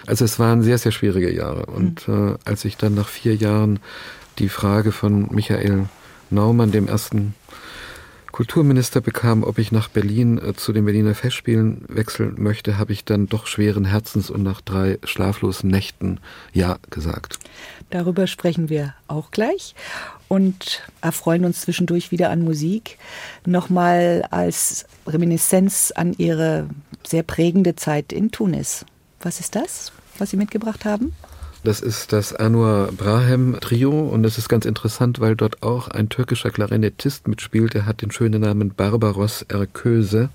[0.06, 1.66] Also es waren sehr, sehr schwierige Jahre.
[1.66, 2.36] Und mhm.
[2.36, 3.80] äh, als ich dann nach vier Jahren
[4.40, 5.90] die Frage von Michael
[6.30, 7.34] Naumann, dem ersten
[8.38, 13.04] Kulturminister bekam, ob ich nach Berlin äh, zu den Berliner Festspielen wechseln möchte, habe ich
[13.04, 16.20] dann doch schweren Herzens und nach drei schlaflosen Nächten
[16.54, 17.40] Ja gesagt.
[17.90, 19.74] Darüber sprechen wir auch gleich
[20.28, 23.00] und erfreuen uns zwischendurch wieder an Musik.
[23.48, 26.70] Nochmal als Reminiszenz an Ihre
[27.08, 28.86] sehr prägende Zeit in Tunis.
[29.20, 31.14] Was ist das, was Sie mitgebracht haben?
[31.68, 36.08] Das ist das Anwar Brahem Trio und es ist ganz interessant, weil dort auch ein
[36.08, 37.76] türkischer Klarinettist mitspielt.
[37.76, 40.30] Er hat den schönen Namen Barbaros Erköse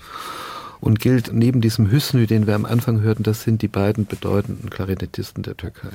[0.81, 4.69] und gilt neben diesem Hüsnü, den wir am Anfang hörten, das sind die beiden bedeutenden
[4.69, 5.89] Klarinettisten der Türkei.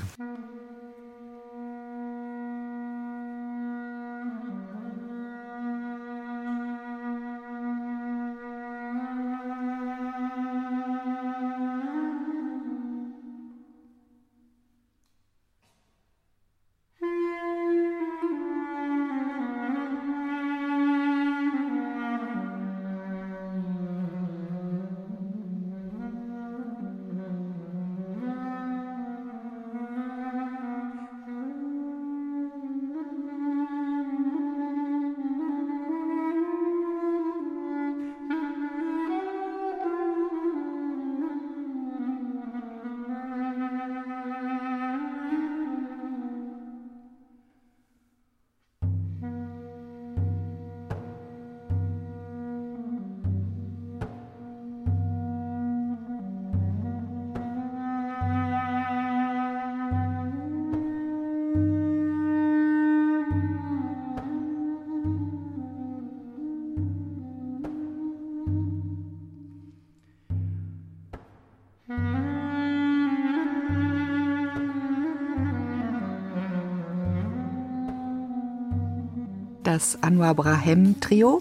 [79.77, 81.39] Das Anwar Brahem Trio.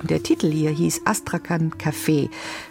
[0.00, 2.30] Und der Titel hier hieß Astrakhan Café.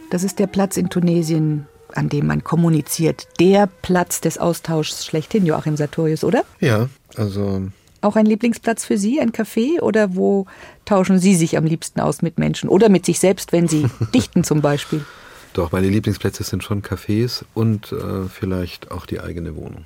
[0.09, 3.27] Das ist der Platz in Tunesien, an dem man kommuniziert.
[3.39, 6.43] Der Platz des Austauschs schlechthin, Joachim Sartorius, oder?
[6.59, 7.67] Ja, also.
[8.01, 9.79] Auch ein Lieblingsplatz für Sie, ein Café?
[9.79, 10.47] Oder wo
[10.85, 12.67] tauschen Sie sich am liebsten aus mit Menschen?
[12.67, 15.05] Oder mit sich selbst, wenn Sie dichten zum Beispiel?
[15.53, 19.85] Doch, meine Lieblingsplätze sind schon Cafés und äh, vielleicht auch die eigene Wohnung.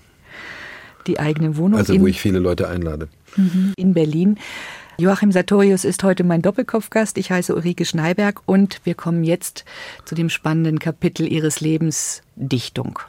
[1.08, 1.78] Die eigene Wohnung?
[1.78, 3.10] Also, wo ich viele Leute einlade.
[3.36, 4.38] Mhm, in Berlin.
[4.98, 7.18] Joachim Sartorius ist heute mein Doppelkopfgast.
[7.18, 9.64] Ich heiße Ulrike Schneiberg und wir kommen jetzt
[10.04, 13.00] zu dem spannenden Kapitel Ihres Lebens, Dichtung.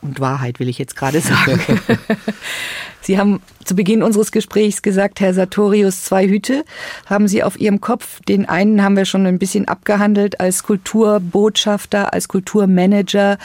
[0.00, 1.60] Und Wahrheit will ich jetzt gerade sagen.
[3.00, 6.64] Sie haben zu Beginn unseres Gesprächs gesagt, Herr Sartorius, zwei Hüte
[7.06, 8.20] haben Sie auf Ihrem Kopf.
[8.22, 13.38] Den einen haben wir schon ein bisschen abgehandelt als Kulturbotschafter, als Kulturmanager,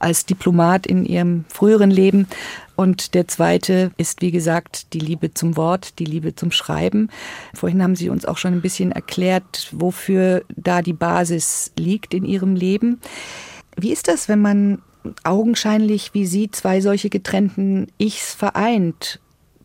[0.00, 2.26] als Diplomat in Ihrem früheren Leben.
[2.76, 7.08] Und der zweite ist, wie gesagt, die Liebe zum Wort, die Liebe zum Schreiben.
[7.54, 12.24] Vorhin haben Sie uns auch schon ein bisschen erklärt, wofür da die Basis liegt in
[12.24, 13.00] Ihrem Leben.
[13.76, 14.82] Wie ist das, wenn man
[15.24, 19.20] augenscheinlich wie Sie zwei solche getrennten Ichs vereint?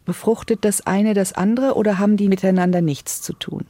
[0.05, 3.65] Befruchtet das eine das andere oder haben die miteinander nichts zu tun?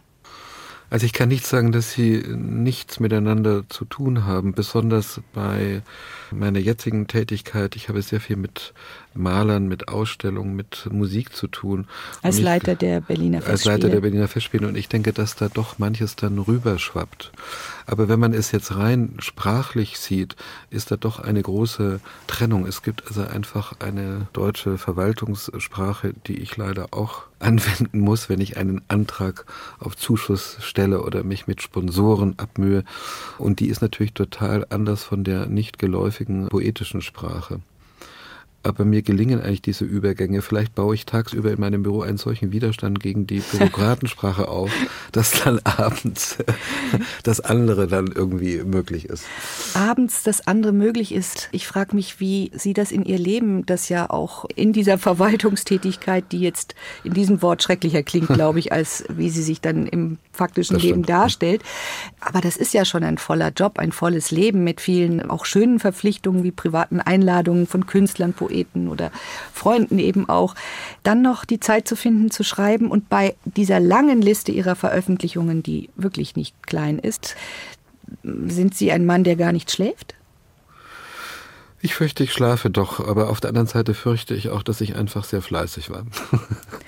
[0.92, 5.84] Also ich kann nicht sagen, dass sie nichts miteinander zu tun haben, besonders bei
[6.32, 7.78] meiner jetzigen Tätigkeit.
[7.78, 8.74] Ich habe sehr viel mit
[9.14, 11.88] Malern, mit Ausstellungen, mit Musik zu tun.
[12.22, 13.52] Als ich, Leiter der Berliner Festspiele.
[13.52, 17.32] Als Leiter der Berliner Festspiele und ich denke, dass da doch manches dann rüberschwappt.
[17.86, 20.36] Aber wenn man es jetzt rein sprachlich sieht,
[20.70, 22.66] ist da doch eine große Trennung.
[22.66, 28.58] Es gibt also einfach eine deutsche Verwaltungssprache, die ich leider auch anwenden muss, wenn ich
[28.58, 29.46] einen Antrag
[29.80, 32.84] auf Zuschuss stelle oder mich mit Sponsoren abmühe.
[33.40, 37.60] Und die ist natürlich total anders von der nicht geläufigen poetischen Sprache.
[38.64, 40.44] Aber mir gelingen eigentlich diese Übergänge.
[40.44, 44.72] Vielleicht baue ich tagsüber in meinem Büro einen solchen Widerstand gegen die Bürokratensprache auf,
[45.12, 46.38] dass dann abends
[47.24, 49.26] das andere dann irgendwie möglich ist.
[49.74, 51.50] Abends das andere möglich ist.
[51.52, 56.26] Ich frage mich, wie Sie das in Ihr Leben, das ja auch in dieser Verwaltungstätigkeit,
[56.32, 60.20] die jetzt in diesem Wort schrecklicher klingt, glaube ich, als wie sie sich dann im
[60.32, 61.64] faktischen Leben darstellt.
[62.20, 65.80] Aber das ist ja schon ein voller Job, ein volles Leben mit vielen auch schönen
[65.80, 69.12] Verpflichtungen wie privaten Einladungen von Künstlern, Poeten Poeten oder
[69.54, 70.56] Freunden eben auch,
[71.04, 75.64] dann noch die Zeit zu finden, zu schreiben und bei dieser langen Liste ihrer Veröffentlichungen,
[75.64, 77.36] die wirklich nicht klein ist,
[78.24, 80.16] sind Sie ein Mann, der gar nicht schläft?
[81.84, 84.96] Ich fürchte, ich schlafe doch, aber auf der anderen Seite fürchte ich auch, dass ich
[84.96, 86.06] einfach sehr fleißig war.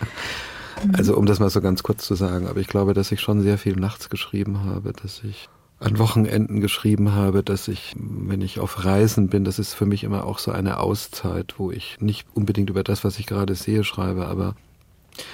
[0.93, 3.41] also um das mal so ganz kurz zu sagen, aber ich glaube, dass ich schon
[3.41, 5.49] sehr viel nachts geschrieben habe, dass ich
[5.83, 10.03] an Wochenenden geschrieben habe, dass ich, wenn ich auf Reisen bin, das ist für mich
[10.03, 13.83] immer auch so eine Auszeit, wo ich nicht unbedingt über das, was ich gerade sehe,
[13.83, 14.55] schreibe, aber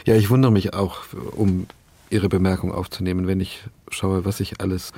[0.05, 1.01] ja, ich wundere mich auch,
[1.35, 1.67] um
[2.09, 4.91] Ihre Bemerkung aufzunehmen, wenn ich schaue, was ich alles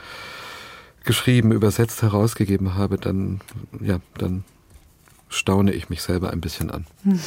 [1.03, 3.41] geschrieben, übersetzt, herausgegeben habe, dann,
[3.81, 4.45] ja, dann
[5.27, 6.85] staune ich mich selber ein bisschen an.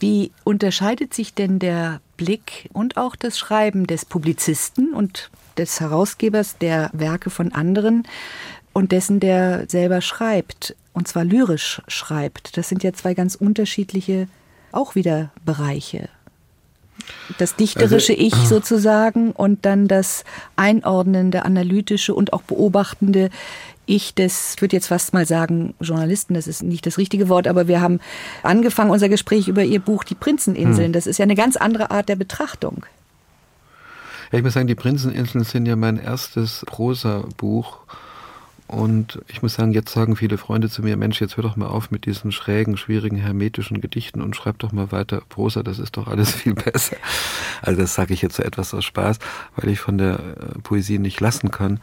[0.00, 6.58] Wie unterscheidet sich denn der Blick und auch das Schreiben des Publizisten und des Herausgebers
[6.58, 8.04] der Werke von anderen
[8.72, 12.56] und dessen, der selber schreibt, und zwar lyrisch schreibt.
[12.56, 14.28] Das sind ja zwei ganz unterschiedliche,
[14.72, 16.08] auch wieder Bereiche.
[17.38, 20.24] Das dichterische also, Ich sozusagen und dann das
[20.56, 23.30] einordnende, analytische und auch beobachtende
[23.86, 27.68] ich das, würde jetzt fast mal sagen, Journalisten, das ist nicht das richtige Wort, aber
[27.68, 28.00] wir haben
[28.42, 30.86] angefangen unser Gespräch über Ihr Buch Die Prinzeninseln.
[30.86, 30.92] Hm.
[30.92, 32.84] Das ist ja eine ganz andere Art der Betrachtung.
[34.32, 37.78] Ja, ich muss sagen, die Prinzeninseln sind ja mein erstes Prosa-Buch.
[38.68, 41.68] Und ich muss sagen, jetzt sagen viele Freunde zu mir, Mensch, jetzt hör doch mal
[41.68, 45.96] auf mit diesen schrägen, schwierigen, hermetischen Gedichten und schreib doch mal weiter Prosa, das ist
[45.96, 46.96] doch alles viel besser.
[47.62, 49.18] Also das sage ich jetzt so etwas aus Spaß,
[49.54, 51.78] weil ich von der äh, Poesie nicht lassen kann.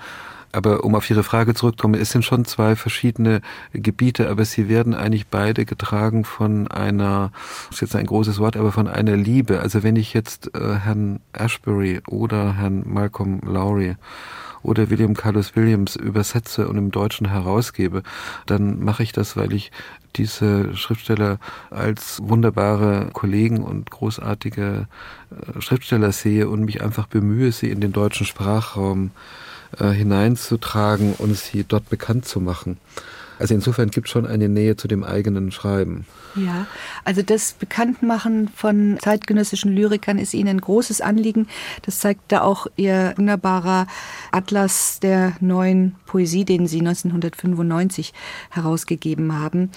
[0.54, 3.42] Aber um auf Ihre Frage zurückzukommen, es sind schon zwei verschiedene
[3.74, 7.32] Gebiete, aber sie werden eigentlich beide getragen von einer,
[7.70, 9.60] das ist jetzt ein großes Wort, aber von einer Liebe.
[9.62, 13.96] Also wenn ich jetzt äh, Herrn Ashbury oder Herrn Malcolm Lowry
[14.62, 18.04] oder William Carlos Williams übersetze und im Deutschen herausgebe,
[18.46, 19.72] dann mache ich das, weil ich
[20.16, 21.40] diese Schriftsteller
[21.72, 24.88] als wunderbare Kollegen und großartige
[25.32, 29.10] äh, Schriftsteller sehe und mich einfach bemühe, sie in den deutschen Sprachraum
[29.80, 32.78] äh, hineinzutragen und sie dort bekannt zu machen.
[33.40, 36.06] Also insofern gibt es schon eine Nähe zu dem eigenen Schreiben.
[36.36, 36.66] Ja,
[37.04, 41.48] also das Bekanntmachen von zeitgenössischen Lyrikern ist Ihnen ein großes Anliegen.
[41.84, 43.88] Das zeigt da auch Ihr wunderbarer
[44.32, 48.14] Atlas der neuen Poesie, den Sie 1995
[48.50, 49.72] herausgegeben haben.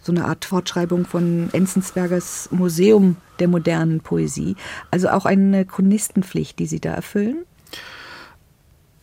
[0.00, 4.56] so eine Art Fortschreibung von Enzensbergers Museum der modernen Poesie.
[4.90, 7.44] Also auch eine Chronistenpflicht, die Sie da erfüllen?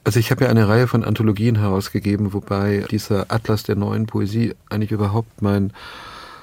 [0.10, 4.56] Also ich habe ja eine Reihe von Anthologien herausgegeben, wobei dieser Atlas der neuen Poesie
[4.67, 5.72] eigentlich überhaupt mein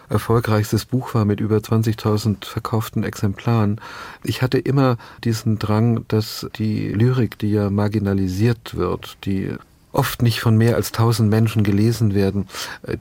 [0.09, 3.81] erfolgreichstes Buch war mit über 20.000 verkauften Exemplaren.
[4.22, 9.50] Ich hatte immer diesen Drang, dass die Lyrik, die ja marginalisiert wird, die
[9.90, 12.46] oft nicht von mehr als tausend Menschen gelesen werden,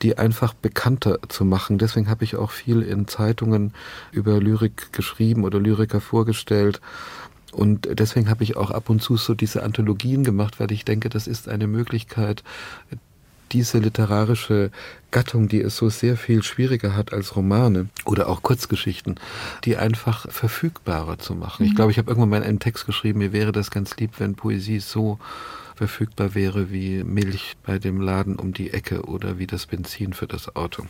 [0.01, 1.77] die einfach bekannter zu machen.
[1.77, 3.71] Deswegen habe ich auch viel in Zeitungen
[4.11, 6.81] über Lyrik geschrieben oder Lyriker vorgestellt.
[7.55, 11.07] Und deswegen habe ich auch ab und zu so diese Anthologien gemacht, weil ich denke,
[11.07, 12.43] das ist eine Möglichkeit,
[13.53, 14.71] diese literarische
[15.11, 19.15] Gattung, die es so sehr viel schwieriger hat als Romane oder auch Kurzgeschichten,
[19.63, 21.63] die einfach verfügbarer zu machen.
[21.63, 21.69] Mhm.
[21.69, 24.35] Ich glaube, ich habe irgendwann mal einen Text geschrieben, mir wäre das ganz lieb, wenn
[24.35, 25.17] Poesie so
[25.75, 30.27] verfügbar wäre wie Milch bei dem Laden um die Ecke oder wie das Benzin für
[30.27, 30.85] das Auto.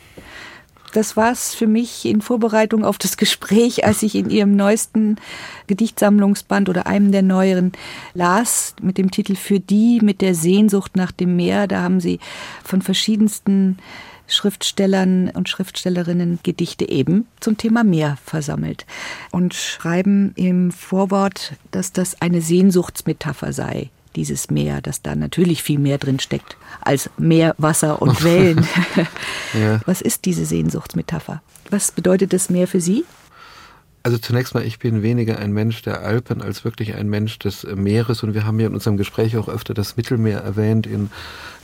[0.96, 5.16] Das war es für mich in Vorbereitung auf das Gespräch, als ich in Ihrem neuesten
[5.66, 7.72] Gedichtsammlungsband oder einem der neueren
[8.14, 11.66] las, mit dem Titel Für die mit der Sehnsucht nach dem Meer.
[11.66, 12.18] Da haben Sie
[12.64, 13.76] von verschiedensten
[14.26, 18.86] Schriftstellern und Schriftstellerinnen Gedichte eben zum Thema Meer versammelt
[19.30, 25.78] und schreiben im Vorwort, dass das eine Sehnsuchtsmetapher sei dieses Meer, dass da natürlich viel
[25.78, 28.66] mehr drin steckt als Meer, Wasser und Wellen.
[29.54, 29.80] ja.
[29.86, 31.42] Was ist diese Sehnsuchtsmetapher?
[31.70, 33.04] Was bedeutet das Meer für Sie?
[34.06, 37.64] Also zunächst mal, ich bin weniger ein Mensch der Alpen als wirklich ein Mensch des
[37.64, 40.86] Meeres und wir haben ja in unserem Gespräch auch öfter das Mittelmeer erwähnt.
[40.86, 41.10] In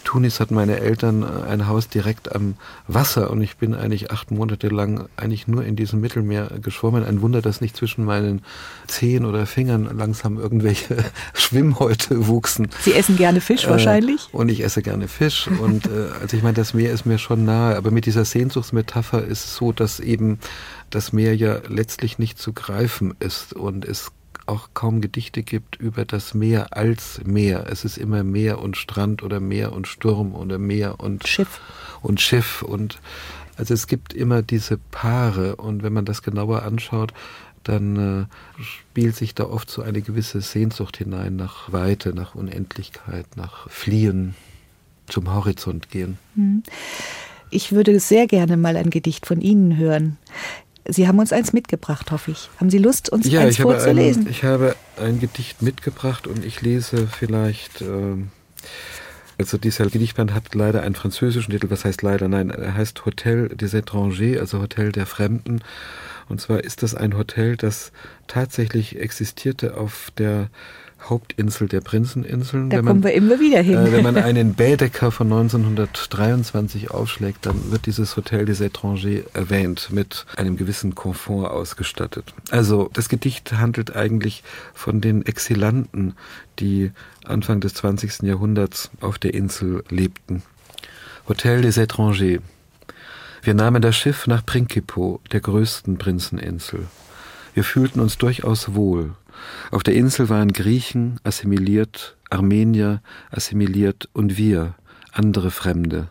[0.02, 2.56] Tunis hatten meine Eltern äh, ein Haus direkt am
[2.88, 7.04] Wasser und ich bin eigentlich acht Monate lang eigentlich nur in diesem Mittelmeer geschwommen.
[7.04, 8.42] Ein Wunder, dass nicht zwischen meinen
[8.88, 10.96] Zehen oder Fingern langsam irgendwelche
[11.34, 12.70] Schwimmhäute wuchsen.
[12.80, 14.28] Sie essen gerne Fisch äh, wahrscheinlich?
[14.32, 17.44] Und ich esse gerne Fisch und äh, also ich meine, das Meer ist mir schon
[17.44, 20.40] nahe, aber mit dieser Sehnsuchtsmetapher ist es so, dass eben
[20.94, 24.12] das Meer ja letztlich nicht zu greifen ist und es
[24.46, 27.66] auch kaum Gedichte gibt über das Meer als Meer.
[27.70, 31.60] Es ist immer Meer und Strand oder Meer und Sturm oder Meer und Schiff.
[32.02, 33.00] Und Schiff und
[33.56, 37.12] also es gibt immer diese Paare und wenn man das genauer anschaut,
[37.64, 38.28] dann
[38.58, 43.68] äh, spielt sich da oft so eine gewisse Sehnsucht hinein nach Weite, nach Unendlichkeit, nach
[43.70, 44.34] Fliehen,
[45.06, 46.18] zum Horizont gehen.
[46.34, 46.62] Hm.
[47.50, 50.16] Ich würde sehr gerne mal ein Gedicht von Ihnen hören.
[50.88, 52.50] Sie haben uns eins mitgebracht, hoffe ich.
[52.58, 54.26] Haben Sie Lust, uns ja, eins vorzulesen?
[54.26, 57.82] Ein, ich habe ein Gedicht mitgebracht und ich lese vielleicht.
[57.82, 58.30] Ähm,
[59.38, 61.70] also dieser Gedichtband hat leider einen französischen Titel.
[61.70, 62.28] Was heißt leider?
[62.28, 65.62] Nein, er heißt Hotel des Étrangers, also Hotel der Fremden.
[66.28, 67.92] Und zwar ist das ein Hotel, das
[68.26, 70.48] tatsächlich existierte auf der
[71.08, 72.70] Hauptinsel der Prinzeninseln.
[72.70, 73.78] Da wenn kommen man, wir immer wieder hin.
[73.78, 79.88] Äh, wenn man einen Baedeker von 1923 aufschlägt, dann wird dieses Hotel des Étrangers erwähnt,
[79.90, 82.34] mit einem gewissen Komfort ausgestattet.
[82.50, 84.42] Also das Gedicht handelt eigentlich
[84.74, 86.14] von den Exilanten,
[86.58, 86.92] die
[87.24, 88.22] Anfang des 20.
[88.22, 90.42] Jahrhunderts auf der Insel lebten.
[91.28, 92.40] Hotel des Étrangers.
[93.42, 96.86] Wir nahmen das Schiff nach Principo, der größten Prinzeninsel.
[97.54, 99.14] Wir fühlten uns durchaus wohl.
[99.70, 104.74] Auf der Insel waren Griechen assimiliert, Armenier assimiliert und wir,
[105.12, 106.08] andere Fremde.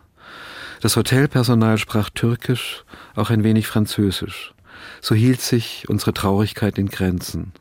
[0.80, 4.52] Das Hotelpersonal sprach Türkisch, auch ein wenig Französisch.
[5.00, 7.52] So hielt sich unsere Traurigkeit in Grenzen.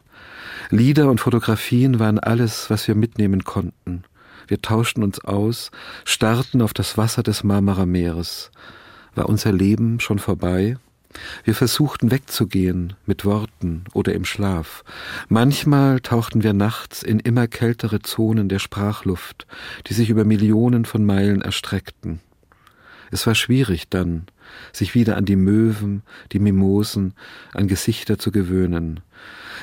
[0.69, 4.04] Lieder und Fotografien waren alles, was wir mitnehmen konnten.
[4.47, 5.71] Wir tauschten uns aus,
[6.04, 8.52] starrten auf das Wasser des Marmara-Meeres.
[9.15, 10.78] War unser Leben schon vorbei?
[11.43, 14.84] Wir versuchten wegzugehen mit Worten oder im Schlaf.
[15.30, 19.47] Manchmal tauchten wir nachts in immer kältere Zonen der Sprachluft,
[19.88, 22.20] die sich über Millionen von Meilen erstreckten.
[23.12, 24.28] Es war schwierig dann,
[24.72, 26.01] sich wieder an die Möwen,
[26.32, 27.14] die Mimosen,
[27.53, 29.01] an Gesichter zu gewöhnen.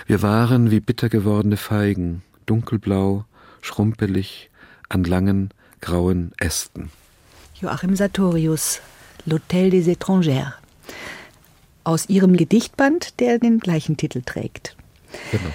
[0.06, 3.24] Wir waren wie bitter gewordene Feigen, dunkelblau,
[3.62, 4.50] schrumpelig,
[4.88, 6.90] an langen, grauen Ästen.
[7.60, 8.80] Joachim Sartorius,
[9.26, 10.52] L'Hôtel des Étrangères
[11.88, 14.76] aus ihrem Gedichtband, der den gleichen Titel trägt.
[15.32, 15.50] Genau.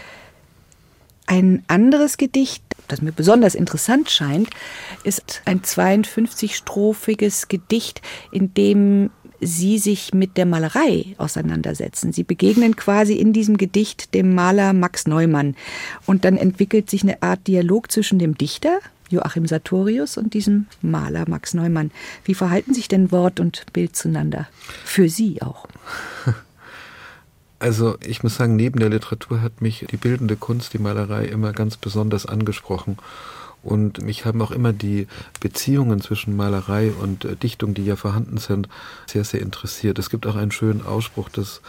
[1.27, 4.49] Ein anderes Gedicht, das mir besonders interessant scheint,
[5.03, 12.13] ist ein 52-strophiges Gedicht, in dem Sie sich mit der Malerei auseinandersetzen.
[12.13, 15.55] Sie begegnen quasi in diesem Gedicht dem Maler Max Neumann.
[16.05, 18.79] Und dann entwickelt sich eine Art Dialog zwischen dem Dichter,
[19.13, 21.91] Joachim Sartorius, und diesem Maler Max Neumann.
[22.25, 24.47] Wie verhalten sich denn Wort und Bild zueinander?
[24.83, 25.67] Für Sie auch.
[27.59, 31.53] Also ich muss sagen, neben der Literatur hat mich die bildende Kunst, die Malerei immer
[31.53, 32.97] ganz besonders angesprochen.
[33.63, 35.07] Und mich haben auch immer die
[35.39, 38.67] Beziehungen zwischen Malerei und äh, Dichtung, die ja vorhanden sind,
[39.07, 39.97] sehr, sehr interessiert.
[39.97, 41.61] Es gibt auch einen schönen Ausspruch des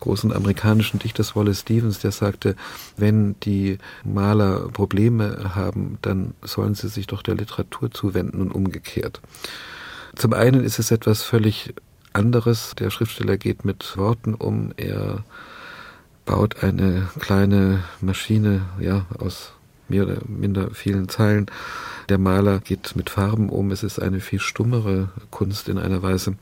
[0.00, 2.56] großen amerikanischen Dichters Wallace Stevens, der sagte,
[2.96, 9.20] wenn die Maler Probleme haben, dann sollen sie sich doch der Literatur zuwenden und umgekehrt.
[10.14, 11.74] Zum einen ist es etwas völlig
[12.12, 12.74] anderes.
[12.78, 14.72] Der Schriftsteller geht mit Worten um.
[14.76, 15.24] Er
[16.24, 19.52] baut eine kleine Maschine, ja, aus
[19.88, 21.46] mehr oder minder vielen Zeilen.
[22.08, 23.70] Der Maler geht mit Farben um.
[23.70, 26.36] Es ist eine viel stummere Kunst in einer Weise.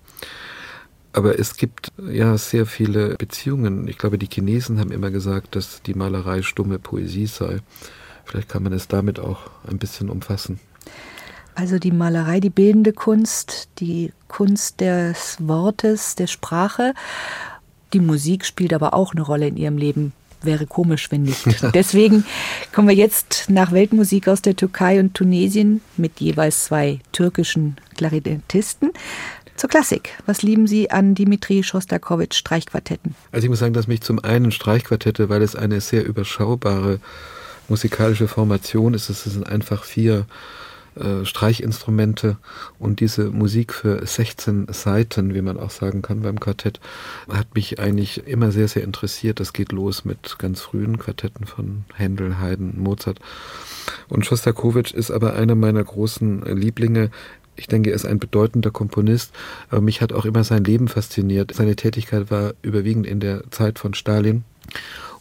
[1.14, 3.86] Aber es gibt ja sehr viele Beziehungen.
[3.86, 7.60] Ich glaube, die Chinesen haben immer gesagt, dass die Malerei stumme Poesie sei.
[8.24, 10.58] Vielleicht kann man es damit auch ein bisschen umfassen.
[11.54, 16.94] Also die Malerei, die bildende Kunst, die Kunst des Wortes, der Sprache.
[17.92, 20.12] Die Musik spielt aber auch eine Rolle in ihrem Leben
[20.42, 21.46] wäre komisch, wenn nicht.
[21.74, 22.24] Deswegen
[22.72, 28.90] kommen wir jetzt nach Weltmusik aus der Türkei und Tunesien mit jeweils zwei türkischen Klarinettisten
[29.56, 30.10] zur Klassik.
[30.26, 33.14] Was lieben Sie an Dimitri Schostakowitsch Streichquartetten?
[33.32, 37.00] Also ich muss sagen, dass mich zum einen Streichquartette, weil es eine sehr überschaubare
[37.68, 39.08] musikalische Formation ist.
[39.08, 40.26] Es sind einfach vier
[40.96, 42.36] äh, Streichinstrumente
[42.78, 46.78] und diese Musik für 16 Seiten, wie man auch sagen kann beim Quartett,
[47.28, 49.40] hat mich eigentlich immer sehr, sehr interessiert.
[49.40, 53.18] Das geht los mit ganz frühen Quartetten von Händel, Haydn, Mozart.
[54.08, 57.10] Und Schostakowitsch ist aber einer meiner großen Lieblinge.
[57.56, 59.32] Ich denke, er ist ein bedeutender Komponist,
[59.70, 61.54] aber mich hat auch immer sein Leben fasziniert.
[61.54, 64.44] Seine Tätigkeit war überwiegend in der Zeit von Stalin.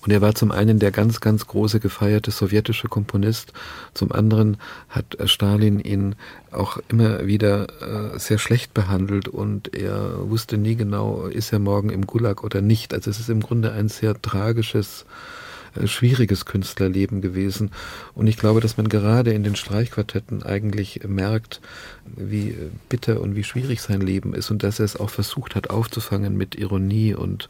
[0.01, 3.53] Und er war zum einen der ganz, ganz große gefeierte sowjetische Komponist,
[3.93, 4.57] zum anderen
[4.89, 6.15] hat Stalin ihn
[6.51, 7.67] auch immer wieder
[8.13, 12.61] äh, sehr schlecht behandelt und er wusste nie genau, ist er morgen im Gulag oder
[12.61, 12.93] nicht.
[12.93, 15.42] Also es ist im Grunde ein sehr tragisches, äh,
[15.85, 17.71] schwieriges Künstlerleben gewesen.
[18.15, 21.61] Und ich glaube, dass man gerade in den Streichquartetten eigentlich merkt,
[22.05, 22.55] wie
[22.89, 26.37] bitter und wie schwierig sein Leben ist und dass er es auch versucht hat aufzufangen
[26.37, 27.49] mit Ironie und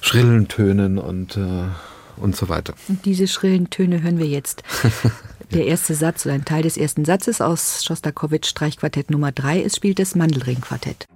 [0.00, 1.64] schrillen Tönen und, äh,
[2.16, 2.74] und so weiter.
[2.88, 4.62] Und diese schrillen Töne hören wir jetzt.
[5.52, 9.76] Der erste Satz oder ein Teil des ersten Satzes aus Schostakowitsch Streichquartett Nummer 3 ist
[9.76, 11.06] spielt das Mandelringquartett.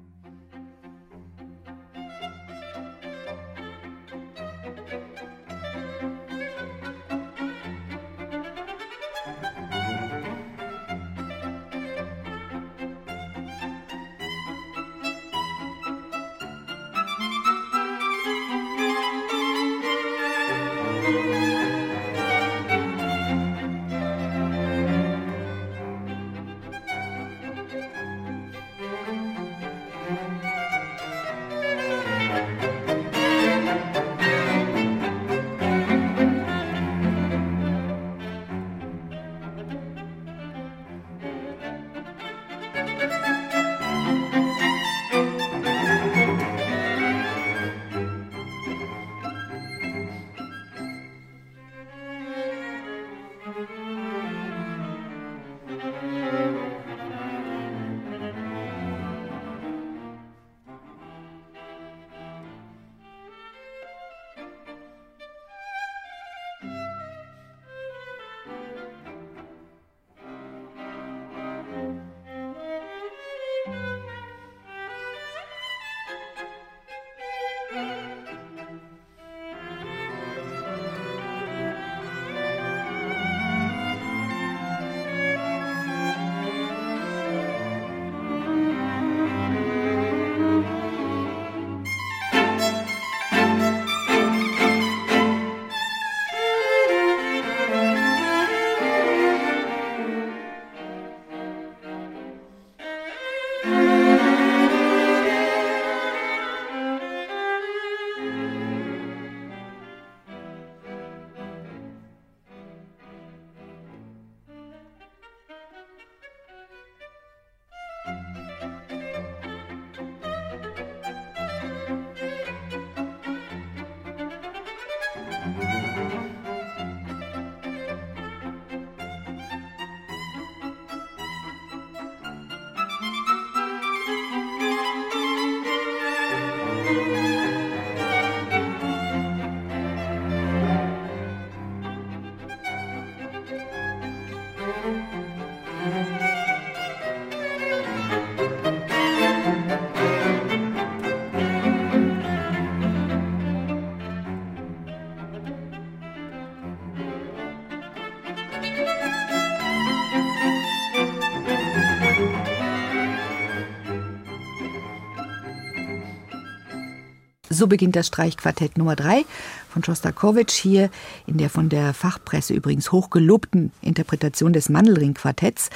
[167.59, 169.25] So beginnt das Streichquartett Nummer 3
[169.69, 170.91] von Schostakowitsch hier
[171.27, 175.69] in der von der Fachpresse übrigens hochgelobten Interpretation des Mandelring-Quartetts,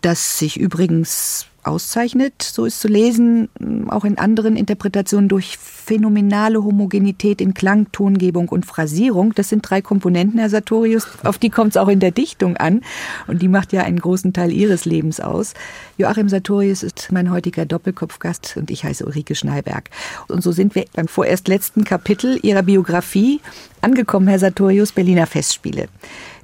[0.00, 3.48] das sich übrigens auszeichnet, so ist zu lesen,
[3.88, 9.34] auch in anderen Interpretationen durch phänomenale Homogenität in Klang, Tongebung und Phrasierung.
[9.34, 12.80] Das sind drei Komponenten, Herr Sartorius, auf die kommt es auch in der Dichtung an
[13.26, 15.54] und die macht ja einen großen Teil Ihres Lebens aus.
[15.98, 19.90] Joachim Sartorius ist mein heutiger Doppelkopfgast und ich heiße Ulrike Schneiberg.
[20.28, 23.40] Und so sind wir beim vorerst letzten Kapitel Ihrer Biografie
[23.82, 25.88] angekommen, Herr Sartorius, Berliner Festspiele.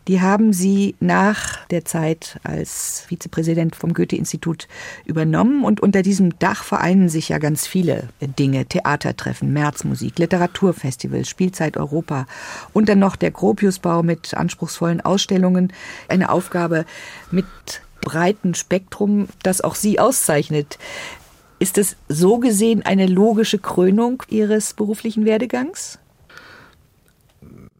[0.08, 4.68] Die haben Sie nach der Zeit als Vizepräsident vom Goethe-Institut
[5.04, 5.64] übernommen.
[5.64, 8.66] Und unter diesem Dach vereinen sich ja ganz viele Dinge.
[8.66, 12.26] Theatertreffen, Märzmusik, Literaturfestival, Spielzeit Europa
[12.72, 15.72] und dann noch der Gropiusbau mit anspruchsvollen Ausstellungen.
[16.08, 16.84] Eine Aufgabe
[17.32, 17.46] mit
[18.00, 20.78] breiten Spektrum, das auch Sie auszeichnet.
[21.58, 25.98] Ist es so gesehen eine logische Krönung Ihres beruflichen Werdegangs?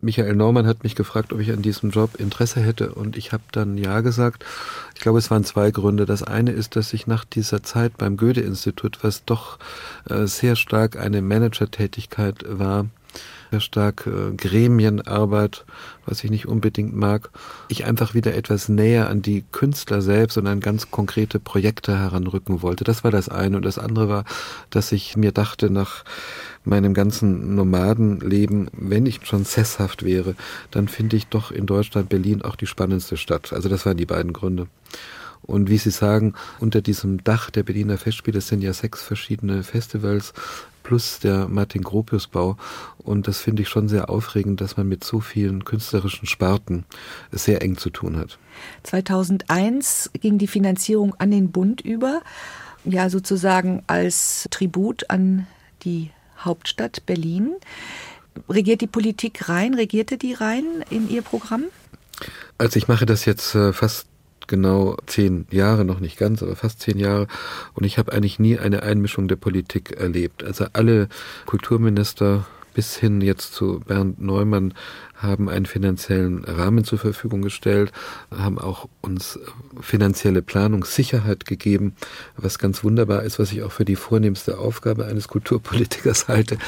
[0.00, 3.42] Michael Naumann hat mich gefragt, ob ich an diesem Job Interesse hätte und ich habe
[3.52, 4.44] dann ja gesagt.
[4.94, 6.06] Ich glaube, es waren zwei Gründe.
[6.06, 9.58] Das eine ist, dass ich nach dieser Zeit beim Goethe-Institut, was doch
[10.08, 12.86] äh, sehr stark eine Managertätigkeit war,
[13.50, 15.64] sehr stark äh, Gremienarbeit,
[16.04, 17.30] was ich nicht unbedingt mag,
[17.68, 22.62] ich einfach wieder etwas näher an die Künstler selbst und an ganz konkrete Projekte heranrücken
[22.62, 22.84] wollte.
[22.84, 23.56] Das war das eine.
[23.56, 24.24] Und das andere war,
[24.70, 26.04] dass ich mir dachte, nach
[26.64, 30.34] meinem ganzen Nomadenleben, wenn ich schon sesshaft wäre,
[30.70, 33.52] dann finde ich doch in Deutschland Berlin auch die spannendste Stadt.
[33.52, 34.66] Also das waren die beiden Gründe.
[35.42, 40.32] Und wie Sie sagen, unter diesem Dach der Berliner Festspiele sind ja sechs verschiedene Festivals
[40.86, 42.56] plus der Martin Gropius Bau.
[42.98, 46.84] Und das finde ich schon sehr aufregend, dass man mit so vielen künstlerischen Sparten
[47.32, 48.38] sehr eng zu tun hat.
[48.84, 52.22] 2001 ging die Finanzierung an den Bund über,
[52.84, 55.48] ja sozusagen als Tribut an
[55.82, 57.56] die Hauptstadt Berlin.
[58.48, 61.64] Regiert die Politik rein, regierte die rein in ihr Programm?
[62.58, 64.06] Also ich mache das jetzt äh, fast
[64.46, 67.26] genau zehn Jahre, noch nicht ganz, aber fast zehn Jahre.
[67.74, 70.44] Und ich habe eigentlich nie eine Einmischung der Politik erlebt.
[70.44, 71.08] Also alle
[71.46, 74.74] Kulturminister bis hin jetzt zu Bernd Neumann
[75.14, 77.90] haben einen finanziellen Rahmen zur Verfügung gestellt,
[78.30, 79.38] haben auch uns
[79.80, 81.96] finanzielle Planungssicherheit gegeben,
[82.36, 86.58] was ganz wunderbar ist, was ich auch für die vornehmste Aufgabe eines Kulturpolitikers halte,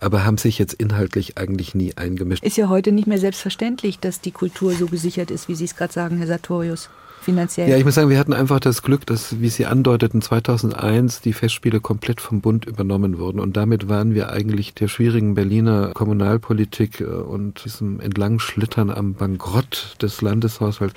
[0.00, 2.42] aber haben sich jetzt inhaltlich eigentlich nie eingemischt.
[2.42, 5.76] Ist ja heute nicht mehr selbstverständlich, dass die Kultur so gesichert ist, wie Sie es
[5.76, 6.90] gerade sagen, Herr Sartorius
[7.22, 7.68] finanziell?
[7.68, 11.32] Ja, ich muss sagen, wir hatten einfach das Glück, dass, wie Sie andeuteten, 2001 die
[11.32, 13.40] Festspiele komplett vom Bund übernommen wurden.
[13.40, 19.96] Und damit waren wir eigentlich der schwierigen Berliner Kommunalpolitik äh, und diesem Entlangschlittern am Bankrott
[20.02, 20.94] des Landeshaushalts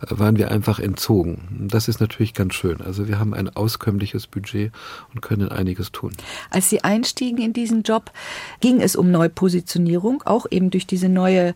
[0.00, 1.68] äh, waren wir einfach entzogen.
[1.68, 2.80] Das ist natürlich ganz schön.
[2.80, 4.72] Also wir haben ein auskömmliches Budget
[5.14, 6.12] und können einiges tun.
[6.50, 8.10] Als Sie einstiegen in diesen Job,
[8.60, 11.54] ging es um Neupositionierung, auch eben durch diese neue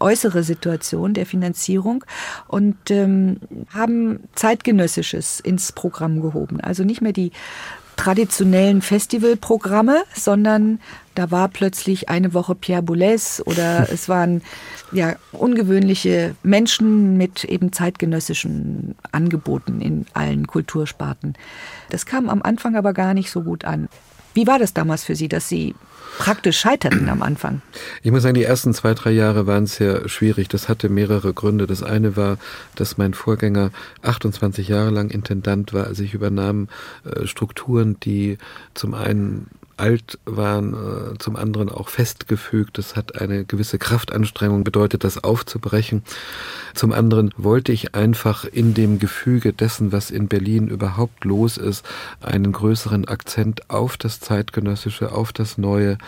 [0.00, 2.04] äußere Situation der Finanzierung
[2.48, 3.40] und ähm,
[3.72, 6.60] haben zeitgenössisches ins Programm gehoben.
[6.60, 7.32] Also nicht mehr die
[7.96, 10.80] traditionellen Festivalprogramme, sondern
[11.14, 14.42] da war plötzlich eine Woche Pierre Boulez oder es waren
[14.92, 21.34] ja ungewöhnliche Menschen mit eben zeitgenössischen Angeboten in allen Kultursparten.
[21.90, 23.88] Das kam am Anfang aber gar nicht so gut an.
[24.34, 25.74] Wie war das damals für Sie, dass Sie
[26.18, 27.62] praktisch scheiterten am Anfang?
[28.02, 30.48] Ich muss sagen, die ersten zwei, drei Jahre waren sehr schwierig.
[30.48, 31.66] Das hatte mehrere Gründe.
[31.66, 32.38] Das eine war,
[32.74, 33.70] dass mein Vorgänger
[34.02, 35.86] 28 Jahre lang Intendant war.
[35.86, 36.68] Also ich übernahm
[37.04, 38.38] äh, Strukturen, die
[38.74, 42.78] zum einen alt waren, äh, zum anderen auch festgefügt.
[42.78, 46.02] Das hat eine gewisse Kraftanstrengung bedeutet, das aufzubrechen.
[46.74, 51.84] Zum anderen wollte ich einfach in dem Gefüge dessen, was in Berlin überhaupt los ist,
[52.20, 55.98] einen größeren Akzent auf das Zeitgenössische, auf das Neue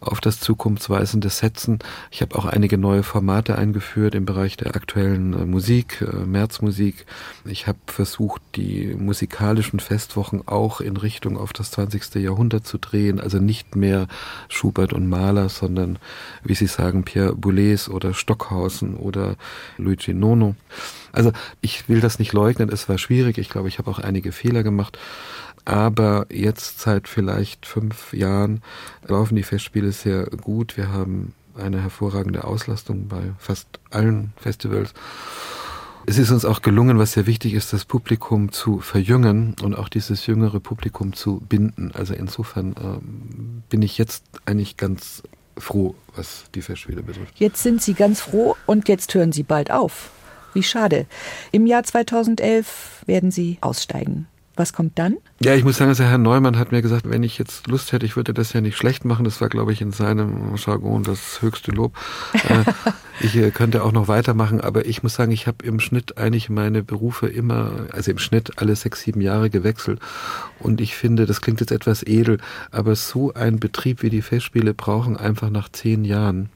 [0.00, 1.80] auf das zukunftsweisende setzen.
[2.10, 7.06] Ich habe auch einige neue Formate eingeführt im Bereich der aktuellen äh, Musik, äh, Märzmusik.
[7.44, 12.14] Ich habe versucht, die musikalischen Festwochen auch in Richtung auf das 20.
[12.16, 14.06] Jahrhundert zu drehen, also nicht mehr
[14.48, 15.98] Schubert und Mahler, sondern,
[16.44, 19.36] wie Sie sagen, Pierre Boulez oder Stockhausen oder
[19.78, 20.54] Luigi Nono.
[21.12, 23.38] Also ich will das nicht leugnen, es war schwierig.
[23.38, 24.98] Ich glaube, ich habe auch einige Fehler gemacht.
[25.64, 28.62] Aber jetzt seit vielleicht fünf Jahren
[29.06, 30.76] laufen die Festspiele sehr gut.
[30.76, 34.94] Wir haben eine hervorragende Auslastung bei fast allen Festivals.
[36.06, 39.90] Es ist uns auch gelungen, was sehr wichtig ist, das Publikum zu verjüngen und auch
[39.90, 41.92] dieses jüngere Publikum zu binden.
[41.92, 45.22] Also insofern äh, bin ich jetzt eigentlich ganz
[45.58, 47.38] froh, was die Festspiele betrifft.
[47.38, 50.10] Jetzt sind Sie ganz froh und jetzt hören Sie bald auf.
[50.54, 51.06] Wie schade.
[51.52, 54.26] Im Jahr 2011 werden Sie aussteigen.
[54.58, 55.18] Was kommt dann?
[55.40, 58.04] Ja, ich muss sagen, also Herr Neumann hat mir gesagt, wenn ich jetzt Lust hätte,
[58.04, 59.24] ich würde das ja nicht schlecht machen.
[59.24, 61.96] Das war, glaube ich, in seinem Jargon das höchste Lob.
[62.32, 62.64] Äh,
[63.20, 66.50] ich äh, könnte auch noch weitermachen, aber ich muss sagen, ich habe im Schnitt eigentlich
[66.50, 70.00] meine Berufe immer, also im Schnitt alle sechs, sieben Jahre gewechselt.
[70.58, 72.38] Und ich finde, das klingt jetzt etwas edel,
[72.72, 76.50] aber so ein Betrieb wie die Festspiele brauchen einfach nach zehn Jahren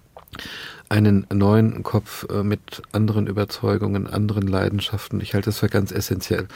[0.93, 5.23] einen neuen Kopf äh, mit anderen Überzeugungen, anderen Leidenschaften.
[5.23, 6.49] Ich halte das für ganz essentiell.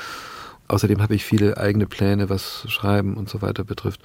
[0.68, 4.02] Außerdem habe ich viele eigene Pläne, was Schreiben und so weiter betrifft.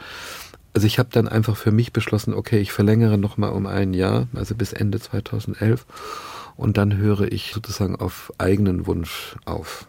[0.74, 4.28] Also ich habe dann einfach für mich beschlossen, okay, ich verlängere nochmal um ein Jahr,
[4.34, 5.86] also bis Ende 2011.
[6.56, 9.86] Und dann höre ich sozusagen auf eigenen Wunsch auf.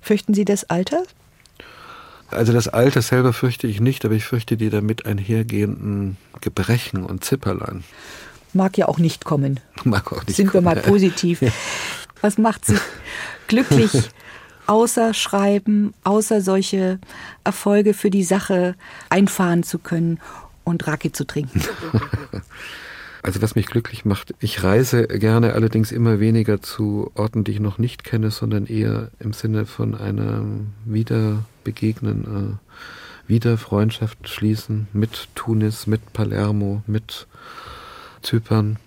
[0.00, 1.04] Fürchten Sie das Alter?
[2.28, 7.22] Also das Alter selber fürchte ich nicht, aber ich fürchte die damit einhergehenden Gebrechen und
[7.22, 7.84] Zipperlein.
[8.54, 9.60] Mag ja auch nicht kommen.
[9.84, 10.82] Mag auch nicht Sind kommen, wir mal ja.
[10.82, 11.40] positiv.
[12.20, 12.76] Was macht Sie
[13.48, 13.90] glücklich
[14.66, 16.98] außer Schreiben, außer solche
[17.44, 18.74] Erfolge für die Sache
[19.10, 20.20] einfahren zu können
[20.64, 21.62] und Raki zu trinken.
[23.22, 27.60] Also was mich glücklich macht, ich reise gerne allerdings immer weniger zu Orten, die ich
[27.60, 35.28] noch nicht kenne, sondern eher im Sinne von einem Wiederbegegnen, äh, wieder Freundschaft schließen mit
[35.34, 37.26] Tunis, mit Palermo, mit
[38.24, 38.78] Zypern.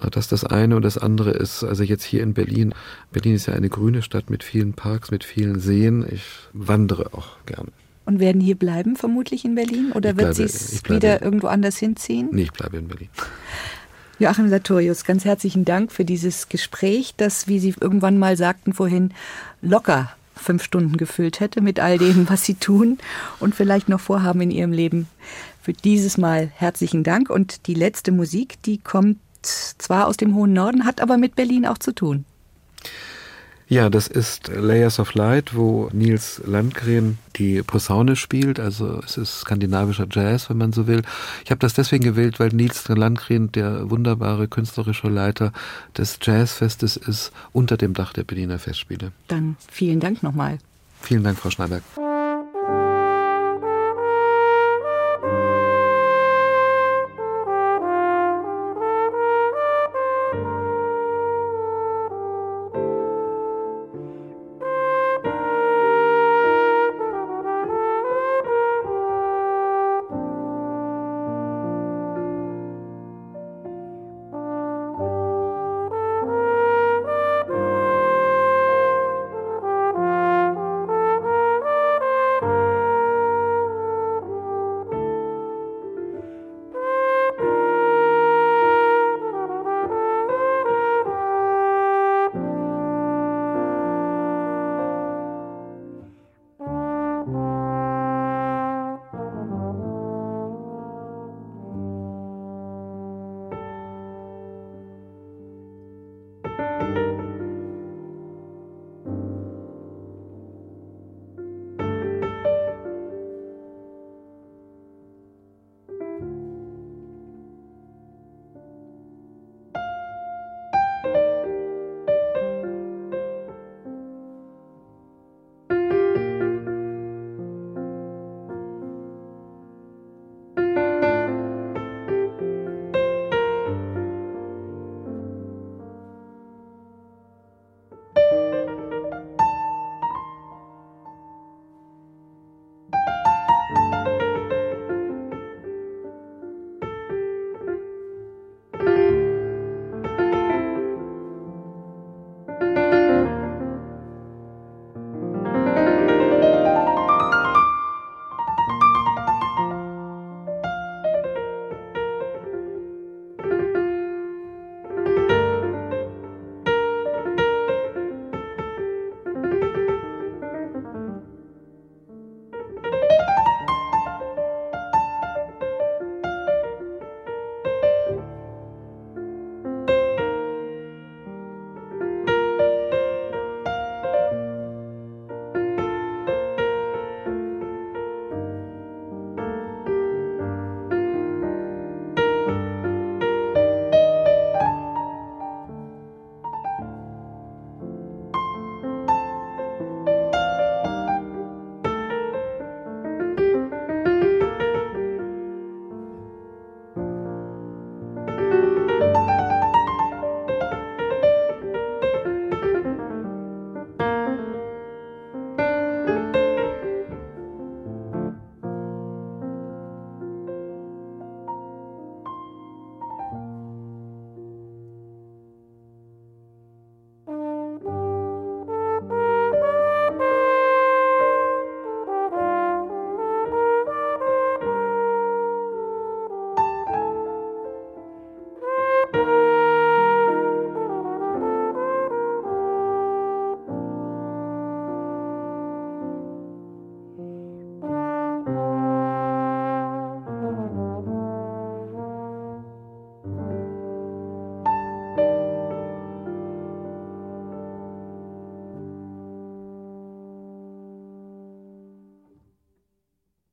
[0.00, 2.74] Äh, dass das eine und das andere ist, also jetzt hier in Berlin.
[3.12, 6.06] Berlin ist ja eine grüne Stadt mit vielen Parks, mit vielen Seen.
[6.10, 7.70] Ich wandere auch gerne.
[8.04, 9.92] Und werden hier bleiben, vermutlich in Berlin?
[9.92, 12.28] Oder Ich wird sie es wieder irgendwo anders hinziehen?
[12.30, 13.08] Nee, ich bleibe in Berlin.
[14.18, 19.12] Joachim Sartorius, ganz herzlichen Dank für dieses Gespräch, das, wie Sie irgendwann mal sagten vorhin,
[19.60, 22.98] locker fünf Stunden gefüllt hätte mit all dem, was Sie tun
[23.40, 25.08] und vielleicht noch vorhaben in Ihrem Leben.
[25.66, 27.28] Für dieses Mal herzlichen Dank.
[27.28, 31.66] Und die letzte Musik, die kommt zwar aus dem hohen Norden, hat aber mit Berlin
[31.66, 32.24] auch zu tun.
[33.66, 38.60] Ja, das ist Layers of Light, wo Nils Landgren die Posaune spielt.
[38.60, 41.02] Also es ist skandinavischer Jazz, wenn man so will.
[41.44, 45.52] Ich habe das deswegen gewählt, weil Nils Landgren der wunderbare künstlerische Leiter
[45.98, 49.10] des Jazzfestes ist unter dem Dach der Berliner Festspiele.
[49.26, 50.58] Dann vielen Dank nochmal.
[51.00, 51.80] Vielen Dank, Frau Schneider.